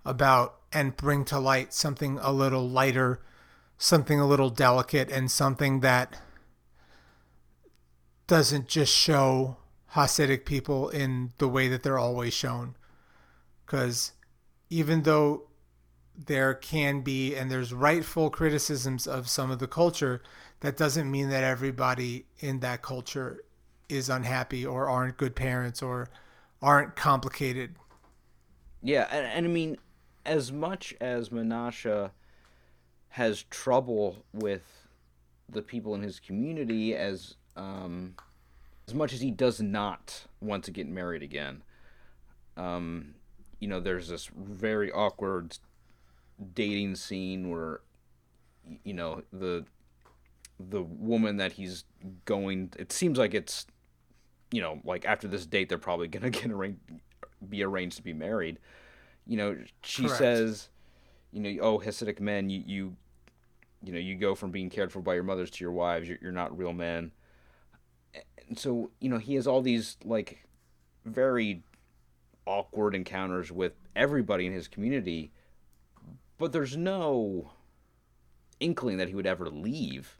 about 0.05 0.57
and 0.73 0.97
bring 0.97 1.25
to 1.27 1.39
light 1.39 1.73
something 1.73 2.19
a 2.21 2.33
little 2.33 2.69
lighter 2.69 3.21
something 3.83 4.21
a 4.21 4.27
little 4.27 4.51
delicate 4.51 5.11
and 5.11 5.31
something 5.31 5.81
that 5.81 6.21
doesn't 8.27 8.69
just 8.69 8.95
show 8.95 9.57
Hasidic 9.95 10.45
people 10.45 10.91
in 10.91 11.33
the 11.39 11.49
way 11.49 11.67
that 11.67 11.83
they're 11.83 11.99
always 11.99 12.35
shown. 12.35 12.77
Because 13.65 14.13
even 14.69 15.05
though 15.05 15.49
there 16.27 16.53
can 16.53 17.01
be, 17.01 17.35
and 17.35 17.51
there's 17.51 17.73
rightful 17.73 18.29
criticisms 18.29 19.07
of 19.07 19.31
some 19.31 19.51
of 19.51 19.59
the 19.59 19.67
culture, 19.67 20.23
that 20.61 20.77
doesn't 20.77 21.11
mean 21.11 21.31
that 21.31 21.43
everybody 21.43 22.27
in 22.39 22.61
that 22.61 22.83
culture 22.83 23.43
is 23.89 24.11
unhappy 24.11 24.65
or 24.65 24.91
aren't 24.91 25.17
good 25.17 25.35
parents 25.35 25.81
or 25.81 26.11
aren't 26.61 26.97
complicated. 26.97 27.77
Yeah, 28.83 29.09
and, 29.11 29.27
and 29.27 29.47
I 29.47 29.49
mean, 29.49 29.79
as 30.27 30.53
much 30.53 30.95
as 31.01 31.31
Menashe 31.31 32.11
has 33.11 33.43
trouble 33.45 34.25
with 34.33 34.89
the 35.49 35.63
people 35.63 35.95
in 35.95 36.03
his 36.03 36.21
community 36.21 36.95
as 36.95 37.37
um, 37.57 38.15
as 38.87 38.95
much 38.95 39.13
as 39.13 39.21
he 39.21 39.31
does 39.31 39.61
not 39.61 40.25
want 40.41 40.65
to 40.65 40.71
get 40.71 40.89
married 40.89 41.23
again. 41.23 41.63
Um, 42.57 43.15
you 43.59 43.69
know, 43.69 43.81
there's 43.81 44.09
this 44.09 44.31
very 44.35 44.91
awkward 44.93 45.59
dating 46.55 46.95
scene 46.95 47.51
where 47.51 47.81
you 48.85 48.95
know 48.95 49.23
the 49.33 49.65
the 50.59 50.83
woman 50.83 51.37
that 51.37 51.53
he's 51.53 51.85
going 52.25 52.73
it 52.79 52.93
seems 52.93 53.19
like 53.19 53.35
it's 53.35 53.67
you 54.51 54.61
know 54.61 54.81
like 54.85 55.05
after 55.05 55.27
this 55.27 55.47
date 55.47 55.69
they're 55.69 55.79
probably 55.79 56.09
gonna 56.09 56.31
get 56.31 56.51
arranged 56.51 56.81
be 57.49 57.63
arranged 57.63 57.97
to 57.97 58.03
be 58.03 58.13
married 58.13 58.59
you 59.27 59.37
know 59.37 59.57
she 59.83 60.03
Correct. 60.03 60.19
says 60.19 60.69
you 61.33 61.41
know, 61.41 61.63
oh 61.63 61.79
Hasidic 61.79 62.21
men, 62.21 62.51
you 62.51 62.63
you 62.67 62.97
you 63.83 63.93
know 63.93 63.99
you 63.99 64.17
go 64.17 64.35
from 64.35 64.51
being 64.51 64.71
cared 64.71 64.93
for 64.93 65.01
by 65.01 65.15
your 65.15 65.23
mothers 65.23 65.51
to 65.51 65.65
your 65.65 65.73
wives. 65.73 66.09
You're, 66.09 66.19
you're 66.21 66.33
not 66.33 66.57
real 66.57 66.73
men. 66.73 67.13
And 68.49 68.59
so 68.59 68.91
you 69.01 69.09
know 69.09 69.19
he 69.19 69.35
has 69.37 69.47
all 69.47 69.63
these 69.63 69.97
like 70.05 70.47
very 71.05 71.63
awkward 72.47 72.95
encounters 72.95 73.53
with 73.53 73.73
everybody 73.95 74.47
in 74.47 74.53
his 74.53 74.69
community, 74.69 75.33
but 76.39 76.53
there's 76.53 76.77
no 76.77 77.53
inkling 78.59 78.99
that 78.99 79.09
he 79.09 79.15
would 79.15 79.27
ever 79.27 79.49
leave. 79.49 80.17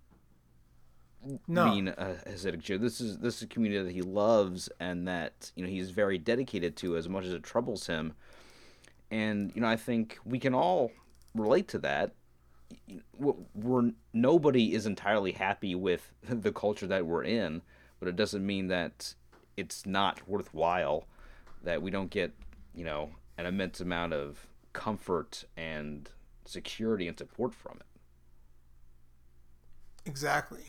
No. 1.47 1.71
being 1.71 1.89
a 1.89 2.17
Hasidic 2.27 2.61
Jew. 2.61 2.79
This 2.79 2.99
is 3.01 3.19
this 3.19 3.37
is 3.37 3.43
a 3.43 3.47
community 3.47 3.83
that 3.85 3.93
he 3.93 4.01
loves 4.01 4.71
and 4.81 5.07
that 5.07 5.53
you 5.55 5.63
know 5.63 5.69
he's 5.69 5.91
very 5.91 6.17
dedicated 6.17 6.77
to 6.77 6.97
as 6.97 7.11
much 7.11 7.27
as 7.27 7.35
it 7.35 7.43
troubles 7.43 7.87
him. 7.87 8.15
And 9.11 9.53
you 9.55 9.61
know 9.61 9.69
I 9.69 9.77
think 9.77 10.19
we 10.25 10.39
can 10.39 10.55
all 10.55 10.93
relate 11.35 11.69
to 11.69 11.79
that. 11.79 12.13
We're 13.19 13.93
nobody 14.13 14.75
is 14.75 14.87
entirely 14.87 15.33
happy 15.33 15.75
with 15.75 16.13
the 16.23 16.53
culture 16.53 16.87
that 16.87 17.07
we're 17.07 17.25
in, 17.25 17.63
but 17.99 18.09
it 18.09 18.17
doesn't 18.17 18.45
mean 18.45 18.69
that 18.69 19.15
it's 19.57 19.87
not 19.87 20.29
worthwhile. 20.29 21.07
That 21.63 21.83
we 21.83 21.91
don't 21.91 22.11
get 22.11 22.33
you 22.75 22.85
know 22.85 23.11
an 23.37 23.47
immense 23.47 23.81
amount 23.81 24.13
of 24.13 24.47
comfort 24.73 25.45
and 25.57 26.09
security 26.45 27.09
and 27.09 27.19
support 27.19 27.55
from 27.55 27.79
it. 27.81 27.87
Exactly. 30.07 30.65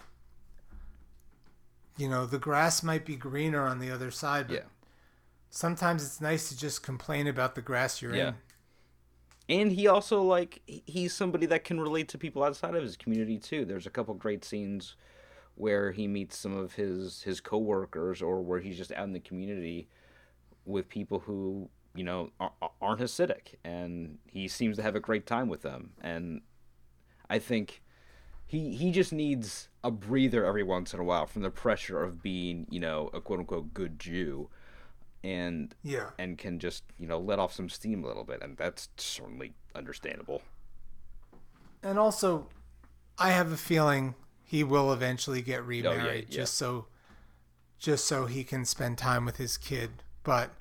You 1.97 2.09
know, 2.09 2.25
the 2.25 2.39
grass 2.39 2.83
might 2.83 3.05
be 3.05 3.15
greener 3.15 3.65
on 3.65 3.79
the 3.79 3.91
other 3.91 4.11
side, 4.11 4.47
but 4.47 4.55
yeah. 4.55 4.63
sometimes 5.49 6.03
it's 6.03 6.19
nice 6.19 6.49
to 6.49 6.57
just 6.57 6.81
complain 6.81 7.27
about 7.27 7.55
the 7.55 7.61
grass 7.61 8.01
you're 8.01 8.15
yeah. 8.15 8.29
in 8.29 8.35
and 9.51 9.71
he 9.73 9.85
also 9.87 10.23
like 10.23 10.61
he's 10.65 11.13
somebody 11.13 11.45
that 11.47 11.65
can 11.65 11.79
relate 11.79 12.07
to 12.07 12.17
people 12.17 12.41
outside 12.41 12.73
of 12.73 12.81
his 12.81 12.95
community 12.95 13.37
too. 13.37 13.65
There's 13.65 13.85
a 13.85 13.89
couple 13.89 14.13
great 14.13 14.45
scenes 14.45 14.95
where 15.55 15.91
he 15.91 16.07
meets 16.07 16.37
some 16.37 16.55
of 16.55 16.73
his 16.73 17.23
his 17.23 17.41
coworkers 17.41 18.21
or 18.21 18.41
where 18.41 18.61
he's 18.61 18.77
just 18.77 18.93
out 18.93 19.03
in 19.03 19.11
the 19.11 19.19
community 19.19 19.89
with 20.65 20.87
people 20.87 21.19
who 21.19 21.69
you 21.93 22.05
know 22.05 22.29
aren't 22.81 23.01
Hasidic, 23.01 23.55
and 23.65 24.17
he 24.25 24.47
seems 24.47 24.77
to 24.77 24.83
have 24.83 24.95
a 24.95 25.01
great 25.01 25.27
time 25.27 25.49
with 25.49 25.63
them. 25.63 25.91
And 26.01 26.41
I 27.29 27.37
think 27.37 27.83
he 28.47 28.73
he 28.77 28.91
just 28.91 29.11
needs 29.11 29.67
a 29.83 29.91
breather 29.91 30.45
every 30.45 30.63
once 30.63 30.93
in 30.93 31.01
a 31.01 31.03
while 31.03 31.25
from 31.25 31.41
the 31.41 31.51
pressure 31.51 32.01
of 32.01 32.23
being 32.23 32.67
you 32.69 32.79
know 32.79 33.09
a 33.13 33.19
quote 33.19 33.39
unquote 33.39 33.73
good 33.73 33.99
Jew 33.99 34.49
and 35.23 35.75
yeah. 35.83 36.09
and 36.17 36.37
can 36.37 36.59
just 36.59 36.83
you 36.97 37.07
know 37.07 37.19
let 37.19 37.39
off 37.39 37.53
some 37.53 37.69
steam 37.69 38.03
a 38.03 38.07
little 38.07 38.23
bit 38.23 38.41
and 38.41 38.57
that's 38.57 38.89
certainly 38.97 39.53
understandable. 39.75 40.41
And 41.83 41.97
also 41.97 42.47
i 43.17 43.31
have 43.31 43.51
a 43.51 43.57
feeling 43.57 44.15
he 44.43 44.63
will 44.63 44.91
eventually 44.91 45.41
get 45.41 45.63
remarried 45.63 46.01
oh, 46.01 46.05
yeah, 46.07 46.13
yeah. 46.13 46.25
just 46.29 46.55
so 46.55 46.87
just 47.79 48.05
so 48.05 48.25
he 48.25 48.43
can 48.43 48.63
spend 48.63 48.97
time 48.97 49.25
with 49.25 49.37
his 49.37 49.57
kid. 49.57 49.89
But 50.23 50.51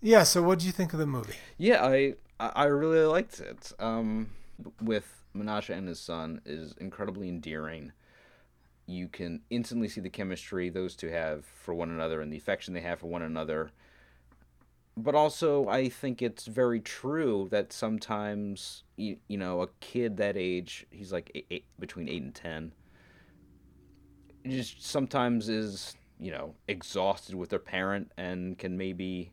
yeah 0.00 0.22
so 0.22 0.42
what 0.42 0.58
do 0.60 0.66
you 0.66 0.72
think 0.72 0.92
of 0.92 0.98
the 0.98 1.06
movie? 1.06 1.34
Yeah 1.58 1.84
i 1.84 2.14
i 2.38 2.64
really 2.64 3.00
liked 3.00 3.40
it. 3.40 3.72
Um 3.78 4.30
with 4.82 5.22
menashe 5.34 5.70
and 5.70 5.88
his 5.88 6.00
son 6.00 6.40
is 6.44 6.74
incredibly 6.78 7.28
endearing 7.28 7.92
you 8.86 9.08
can 9.08 9.40
instantly 9.50 9.88
see 9.88 10.00
the 10.00 10.10
chemistry 10.10 10.68
those 10.68 10.96
two 10.96 11.08
have 11.08 11.44
for 11.44 11.74
one 11.74 11.90
another 11.90 12.20
and 12.20 12.32
the 12.32 12.36
affection 12.36 12.74
they 12.74 12.80
have 12.80 13.00
for 13.00 13.06
one 13.06 13.22
another. 13.22 13.70
But 14.96 15.14
also, 15.14 15.66
I 15.68 15.88
think 15.88 16.20
it's 16.20 16.46
very 16.46 16.80
true 16.80 17.48
that 17.50 17.72
sometimes, 17.72 18.84
you, 18.96 19.16
you 19.28 19.38
know, 19.38 19.62
a 19.62 19.68
kid 19.80 20.16
that 20.18 20.36
age, 20.36 20.86
he's 20.90 21.12
like 21.12 21.30
eight, 21.34 21.46
eight, 21.50 21.64
between 21.78 22.08
8 22.08 22.22
and 22.22 22.34
10, 22.34 22.72
just 24.46 24.84
sometimes 24.84 25.48
is, 25.48 25.96
you 26.18 26.32
know, 26.32 26.54
exhausted 26.68 27.34
with 27.34 27.50
their 27.50 27.58
parent 27.58 28.12
and 28.18 28.58
can 28.58 28.76
maybe 28.76 29.32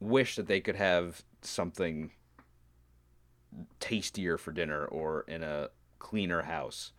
wish 0.00 0.36
that 0.36 0.46
they 0.46 0.60
could 0.60 0.76
have 0.76 1.22
something 1.42 2.12
tastier 3.80 4.38
for 4.38 4.52
dinner 4.52 4.84
or 4.86 5.24
in 5.28 5.42
a 5.42 5.68
cleaner 5.98 6.42
house 6.42 6.92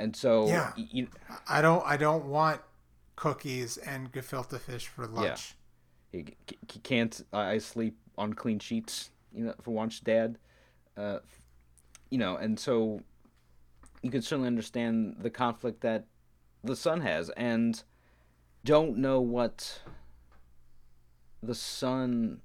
and 0.00 0.16
so 0.16 0.48
yeah, 0.48 0.72
you, 0.76 1.08
I 1.48 1.60
don't 1.60 1.84
I 1.86 1.96
don't 1.96 2.26
want 2.26 2.60
cookies 3.16 3.76
and 3.76 4.10
gefilte 4.10 4.58
fish 4.58 4.86
for 4.88 5.06
lunch. 5.06 5.54
Yeah. 6.12 6.22
He, 6.68 6.80
can't. 6.82 7.20
I 7.32 7.58
sleep 7.58 7.96
on 8.18 8.32
clean 8.32 8.58
sheets. 8.58 9.10
You 9.32 9.44
know, 9.44 9.54
for 9.62 9.72
once, 9.72 10.00
Dad. 10.00 10.38
Uh, 10.96 11.18
you 12.10 12.18
know, 12.18 12.36
and 12.36 12.58
so 12.58 13.02
you 14.02 14.10
can 14.10 14.22
certainly 14.22 14.48
understand 14.48 15.16
the 15.20 15.30
conflict 15.30 15.82
that 15.82 16.06
the 16.64 16.74
son 16.74 17.02
has, 17.02 17.30
and 17.30 17.82
don't 18.64 18.96
know 18.96 19.20
what 19.20 19.82
the 21.42 21.54
son 21.54 22.40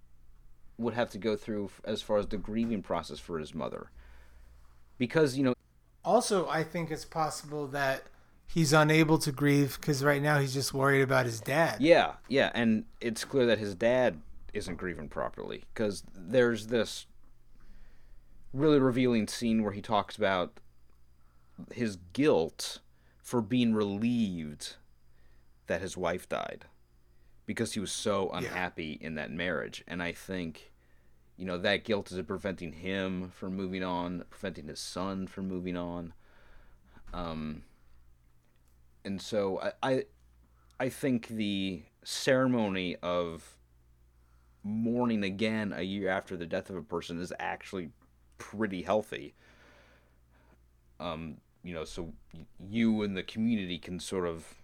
would 0.78 0.94
have 0.94 1.10
to 1.10 1.18
go 1.18 1.36
through 1.36 1.72
as 1.86 2.02
far 2.02 2.18
as 2.18 2.28
the 2.28 2.38
grieving 2.38 2.82
process 2.82 3.18
for 3.18 3.40
his 3.40 3.56
mother, 3.56 3.90
because 4.98 5.38
you 5.38 5.44
know 5.44 5.56
also, 6.06 6.48
I 6.48 6.64
think 6.64 6.92
it's 6.92 7.06
possible 7.06 7.68
that 7.68 8.04
he's 8.48 8.74
unable 8.74 9.18
to 9.20 9.32
grieve 9.32 9.78
because 9.80 10.04
right 10.04 10.22
now 10.22 10.40
he's 10.40 10.54
just 10.54 10.74
worried 10.74 11.02
about 11.02 11.26
his 11.26 11.40
dad. 11.40 11.82
Yeah, 11.82 12.14
yeah, 12.30 12.52
and 12.54 12.86
it's 13.02 13.26
clear 13.26 13.46
that 13.48 13.60
his 13.60 13.76
dad 13.76 14.22
isn't 14.54 14.78
grieving 14.78 15.10
properly 15.10 15.64
because 15.74 16.04
there's 16.16 16.68
this 16.68 17.08
really 18.54 18.80
revealing 18.80 19.28
scene 19.28 19.64
where 19.64 19.74
he 19.74 19.82
talks 19.82 20.16
about 20.16 20.60
his 21.74 21.98
guilt 22.14 22.80
for 23.22 23.42
being 23.42 23.74
relieved 23.74 24.76
that 25.68 25.82
his 25.82 25.98
wife 25.98 26.30
died 26.30 26.66
because 27.46 27.74
he 27.74 27.80
was 27.80 27.92
so 27.92 28.30
unhappy 28.30 28.98
yeah. 29.00 29.08
in 29.08 29.16
that 29.16 29.32
marriage 29.32 29.84
and 29.88 30.02
i 30.02 30.12
think 30.12 30.72
you 31.38 31.46
know 31.46 31.58
that 31.58 31.84
guilt 31.84 32.12
is 32.12 32.22
preventing 32.22 32.74
him 32.74 33.30
from 33.30 33.56
moving 33.56 33.84
on, 33.84 34.24
preventing 34.30 34.68
his 34.68 34.80
son 34.80 35.28
from 35.28 35.48
moving 35.48 35.76
on. 35.76 36.14
Um, 37.14 37.64
and 39.04 39.22
so 39.22 39.62
I, 39.62 39.72
I, 39.84 40.06
I 40.80 40.90
think 40.90 41.28
the 41.28 41.84
ceremony 42.04 42.98
of 43.02 43.58
mourning 44.64 45.24
again 45.24 45.74
a 45.76 45.84
year 45.84 46.10
after 46.10 46.36
the 46.36 46.46
death 46.46 46.70
of 46.70 46.76
a 46.76 46.82
person 46.82 47.22
is 47.22 47.32
actually 47.40 47.90
pretty 48.38 48.82
healthy. 48.82 49.34
Um, 51.00 51.38
you 51.64 51.74
know, 51.74 51.84
so 51.84 52.14
you 52.60 53.04
and 53.04 53.16
the 53.16 53.24
community 53.24 53.78
can 53.78 54.00
sort 54.00 54.28
of 54.28 54.56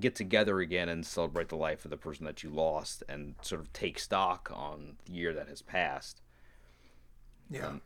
get 0.00 0.14
together 0.14 0.60
again 0.60 0.88
and 0.88 1.06
celebrate 1.06 1.48
the 1.48 1.56
life 1.56 1.84
of 1.84 1.90
the 1.90 1.96
person 1.96 2.24
that 2.26 2.42
you 2.42 2.50
lost 2.50 3.04
and 3.08 3.34
sort 3.42 3.60
of 3.60 3.72
take 3.72 3.98
stock 3.98 4.50
on 4.52 4.96
the 5.04 5.12
year 5.12 5.32
that 5.32 5.48
has 5.48 5.62
passed. 5.62 6.22
Yeah. 7.50 7.68
Um, 7.68 7.80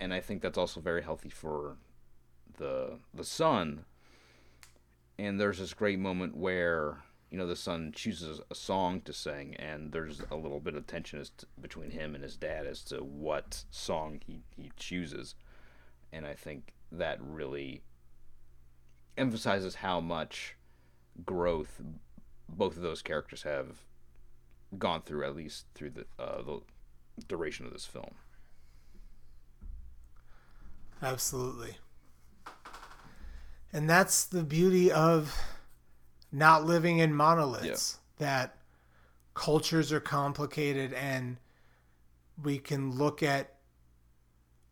and 0.00 0.14
I 0.14 0.20
think 0.20 0.40
that's 0.40 0.56
also 0.56 0.80
very 0.80 1.02
healthy 1.02 1.28
for 1.28 1.76
the 2.56 2.98
the 3.12 3.24
son. 3.24 3.84
And 5.18 5.38
there's 5.38 5.58
this 5.58 5.74
great 5.74 5.98
moment 5.98 6.36
where 6.36 7.02
you 7.30 7.36
know 7.36 7.46
the 7.46 7.56
son 7.56 7.92
chooses 7.94 8.40
a 8.50 8.54
song 8.54 9.02
to 9.02 9.12
sing, 9.12 9.54
and 9.56 9.92
there's 9.92 10.22
a 10.30 10.36
little 10.36 10.60
bit 10.60 10.74
of 10.74 10.86
tension 10.86 11.20
as 11.20 11.30
to, 11.30 11.46
between 11.60 11.90
him 11.90 12.14
and 12.14 12.24
his 12.24 12.36
dad 12.36 12.66
as 12.66 12.82
to 12.84 13.04
what 13.04 13.64
song 13.70 14.20
he 14.26 14.42
he 14.56 14.72
chooses, 14.76 15.34
and 16.12 16.26
I 16.26 16.32
think 16.32 16.72
that 16.90 17.18
really 17.20 17.82
emphasizes 19.18 19.76
how 19.76 20.00
much 20.00 20.56
growth 21.24 21.80
both 22.48 22.76
of 22.76 22.82
those 22.82 23.02
characters 23.02 23.42
have 23.42 23.84
gone 24.78 25.02
through, 25.02 25.24
at 25.24 25.36
least 25.36 25.66
through 25.74 25.90
the 25.90 26.06
uh, 26.18 26.42
the 26.42 26.60
duration 27.26 27.66
of 27.66 27.72
this 27.72 27.86
film. 27.86 28.14
Absolutely. 31.02 31.76
And 33.72 33.88
that's 33.88 34.24
the 34.24 34.42
beauty 34.42 34.90
of 34.90 35.36
not 36.32 36.64
living 36.64 36.98
in 36.98 37.14
monoliths. 37.14 37.98
That 38.18 38.56
cultures 39.32 39.92
are 39.92 40.00
complicated 40.00 40.92
and 40.92 41.38
we 42.42 42.58
can 42.58 42.92
look 42.92 43.22
at 43.22 43.54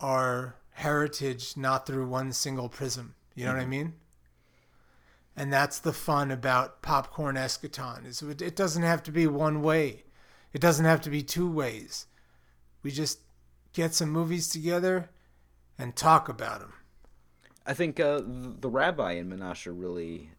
our 0.01 0.57
heritage 0.73 1.57
not 1.57 1.87
through 1.87 2.07
one 2.07 2.33
single 2.33 2.69
prism. 2.69 3.15
You 3.35 3.47
know 3.47 3.55
what 3.55 3.63
I 3.63 3.67
mean? 3.67 3.95
And 5.39 5.53
that's 5.53 5.79
the 5.79 5.93
fun 5.93 6.33
about 6.33 6.83
popcorn 6.83 7.37
eschaton 7.37 8.05
is 8.05 8.21
it 8.23 8.57
doesn't 8.57 8.83
have 8.83 9.05
to 9.05 9.13
be 9.13 9.29
one 9.29 9.63
way. 9.63 10.03
It 10.53 10.61
doesn't 10.61 10.85
have 10.85 11.01
to 11.03 11.11
be 11.11 11.23
two 11.23 11.49
ways. 11.49 12.09
We 12.83 12.91
just 12.91 13.21
get 13.73 13.95
some 13.95 14.11
movies 14.11 14.49
together 14.49 15.11
and 15.79 15.95
talk 15.95 16.29
about 16.29 16.59
them. 16.59 16.73
I 17.65 17.73
think 17.73 18.01
uh, 18.01 18.21
the 18.25 18.69
rabbi 18.69 19.13
in 19.13 19.31
Menashe 19.31 19.73
really 19.73 20.31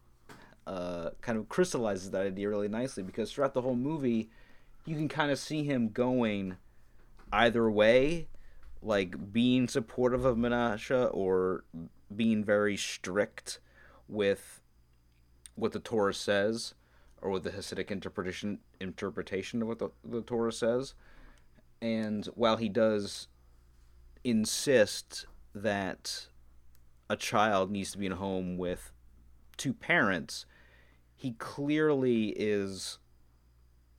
uh, 0.66 1.10
kind 1.22 1.38
of 1.38 1.48
crystallizes 1.48 2.10
that 2.10 2.26
idea 2.26 2.50
really 2.50 2.68
nicely 2.68 3.02
because 3.02 3.32
throughout 3.32 3.54
the 3.54 3.62
whole 3.62 3.76
movie, 3.76 4.28
you 4.84 4.96
can 4.96 5.08
kind 5.08 5.30
of 5.30 5.38
see 5.38 5.64
him 5.64 5.88
going 5.88 6.58
either 7.32 7.70
way, 7.70 8.28
like 8.82 9.32
being 9.32 9.66
supportive 9.66 10.26
of 10.26 10.36
Menashe 10.36 11.08
or 11.14 11.64
being 12.14 12.44
very 12.44 12.76
strict 12.76 13.60
with 14.06 14.59
what 15.54 15.72
the 15.72 15.80
Torah 15.80 16.14
says 16.14 16.74
or 17.22 17.30
with 17.30 17.44
the 17.44 17.50
Hasidic 17.50 17.90
interpretation 17.90 18.58
interpretation 18.80 19.62
of 19.62 19.68
what 19.68 19.78
the, 19.78 19.90
the 20.04 20.22
Torah 20.22 20.52
says. 20.52 20.94
And 21.82 22.26
while 22.34 22.56
he 22.56 22.68
does 22.68 23.28
insist 24.24 25.26
that 25.54 26.26
a 27.08 27.16
child 27.16 27.70
needs 27.70 27.92
to 27.92 27.98
be 27.98 28.06
in 28.06 28.12
a 28.12 28.16
home 28.16 28.56
with 28.56 28.92
two 29.56 29.72
parents, 29.72 30.46
he 31.16 31.32
clearly 31.32 32.28
is 32.30 32.98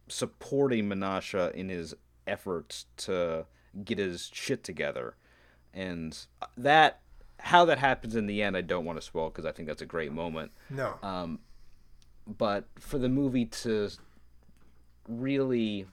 supporting 0.07 0.89
Menashe 0.89 1.51
in 1.53 1.69
his 1.69 1.93
efforts 2.27 2.85
to 2.97 3.45
get 3.83 3.97
his 3.97 4.29
shit 4.33 4.63
together. 4.63 5.15
And 5.73 6.17
that, 6.57 7.01
how 7.41 7.65
that 7.65 7.79
happens 7.79 8.15
in 8.15 8.27
the 8.27 8.41
end, 8.41 8.55
I 8.55 8.61
don't 8.61 8.85
want 8.85 8.99
to 8.99 9.01
spoil 9.01 9.29
because 9.29 9.45
I 9.45 9.51
think 9.51 9.67
that's 9.67 9.81
a 9.81 9.85
great 9.85 10.11
moment. 10.11 10.51
No. 10.69 10.95
Um, 11.01 11.39
but 12.27 12.65
for 12.79 12.97
the 12.97 13.09
movie 13.09 13.45
to 13.45 13.89
really 15.07 15.87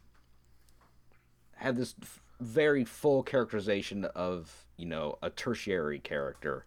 have 1.56 1.76
this 1.76 1.94
very 2.40 2.84
full 2.84 3.22
characterization 3.22 4.04
of 4.04 4.66
you 4.76 4.86
know 4.86 5.18
a 5.22 5.30
tertiary 5.30 5.98
character 5.98 6.64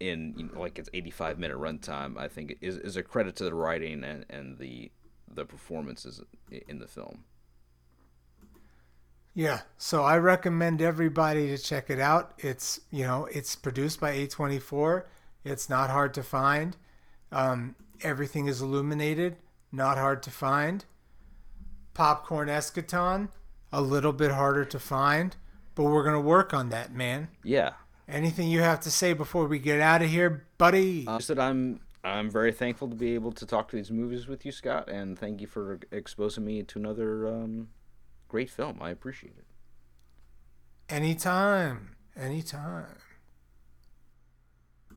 in 0.00 0.34
you 0.36 0.44
know, 0.44 0.60
like 0.60 0.78
its 0.78 0.88
85 0.92 1.38
minute 1.38 1.56
runtime 1.56 2.16
i 2.18 2.26
think 2.26 2.56
is, 2.60 2.76
is 2.78 2.96
a 2.96 3.02
credit 3.02 3.36
to 3.36 3.44
the 3.44 3.54
writing 3.54 4.02
and, 4.02 4.26
and 4.28 4.58
the 4.58 4.90
the 5.32 5.44
performances 5.44 6.20
in 6.50 6.80
the 6.80 6.88
film 6.88 7.24
Yeah, 9.38 9.60
so 9.76 10.02
I 10.02 10.18
recommend 10.18 10.82
everybody 10.82 11.46
to 11.56 11.58
check 11.58 11.90
it 11.90 12.00
out. 12.00 12.32
It's 12.38 12.80
you 12.90 13.04
know 13.04 13.26
it's 13.26 13.54
produced 13.54 14.00
by 14.00 14.16
A24. 14.16 15.04
It's 15.44 15.70
not 15.70 15.90
hard 15.90 16.12
to 16.14 16.24
find. 16.24 16.76
Um, 17.30 17.76
everything 18.02 18.48
is 18.48 18.60
illuminated, 18.60 19.36
not 19.70 19.96
hard 19.96 20.24
to 20.24 20.30
find. 20.32 20.84
Popcorn 21.94 22.48
eschaton, 22.48 23.28
a 23.72 23.80
little 23.80 24.12
bit 24.12 24.32
harder 24.32 24.64
to 24.64 24.80
find, 24.80 25.36
but 25.76 25.84
we're 25.84 26.02
gonna 26.02 26.20
work 26.20 26.52
on 26.52 26.70
that, 26.70 26.92
man. 26.92 27.28
yeah 27.44 27.74
Anything 28.08 28.48
you 28.48 28.62
have 28.62 28.80
to 28.80 28.90
say 28.90 29.12
before 29.12 29.46
we 29.46 29.60
get 29.60 29.80
out 29.80 30.02
of 30.02 30.10
here, 30.10 30.46
buddy? 30.58 31.04
uh, 31.06 31.18
just 31.18 31.28
that 31.28 31.38
i'm 31.38 31.78
i'm 32.02 32.28
very 32.28 32.50
thankful 32.50 32.88
to 32.88 32.96
be 32.96 33.14
able 33.14 33.30
to 33.30 33.46
talk 33.46 33.68
to 33.68 33.76
these 33.76 33.92
movies 33.92 34.26
with 34.26 34.44
you 34.44 34.50
scott 34.50 34.88
and 34.88 35.16
thank 35.16 35.40
you 35.40 35.46
for 35.46 35.78
exposing 35.92 36.44
me 36.44 36.64
to 36.64 36.78
another 36.80 37.28
um, 37.28 37.68
great 38.28 38.50
film. 38.50 38.78
I 38.80 38.90
appreciate 38.90 39.34
it. 39.38 39.44
Anytime, 40.88 41.96
anytime. 42.16 42.96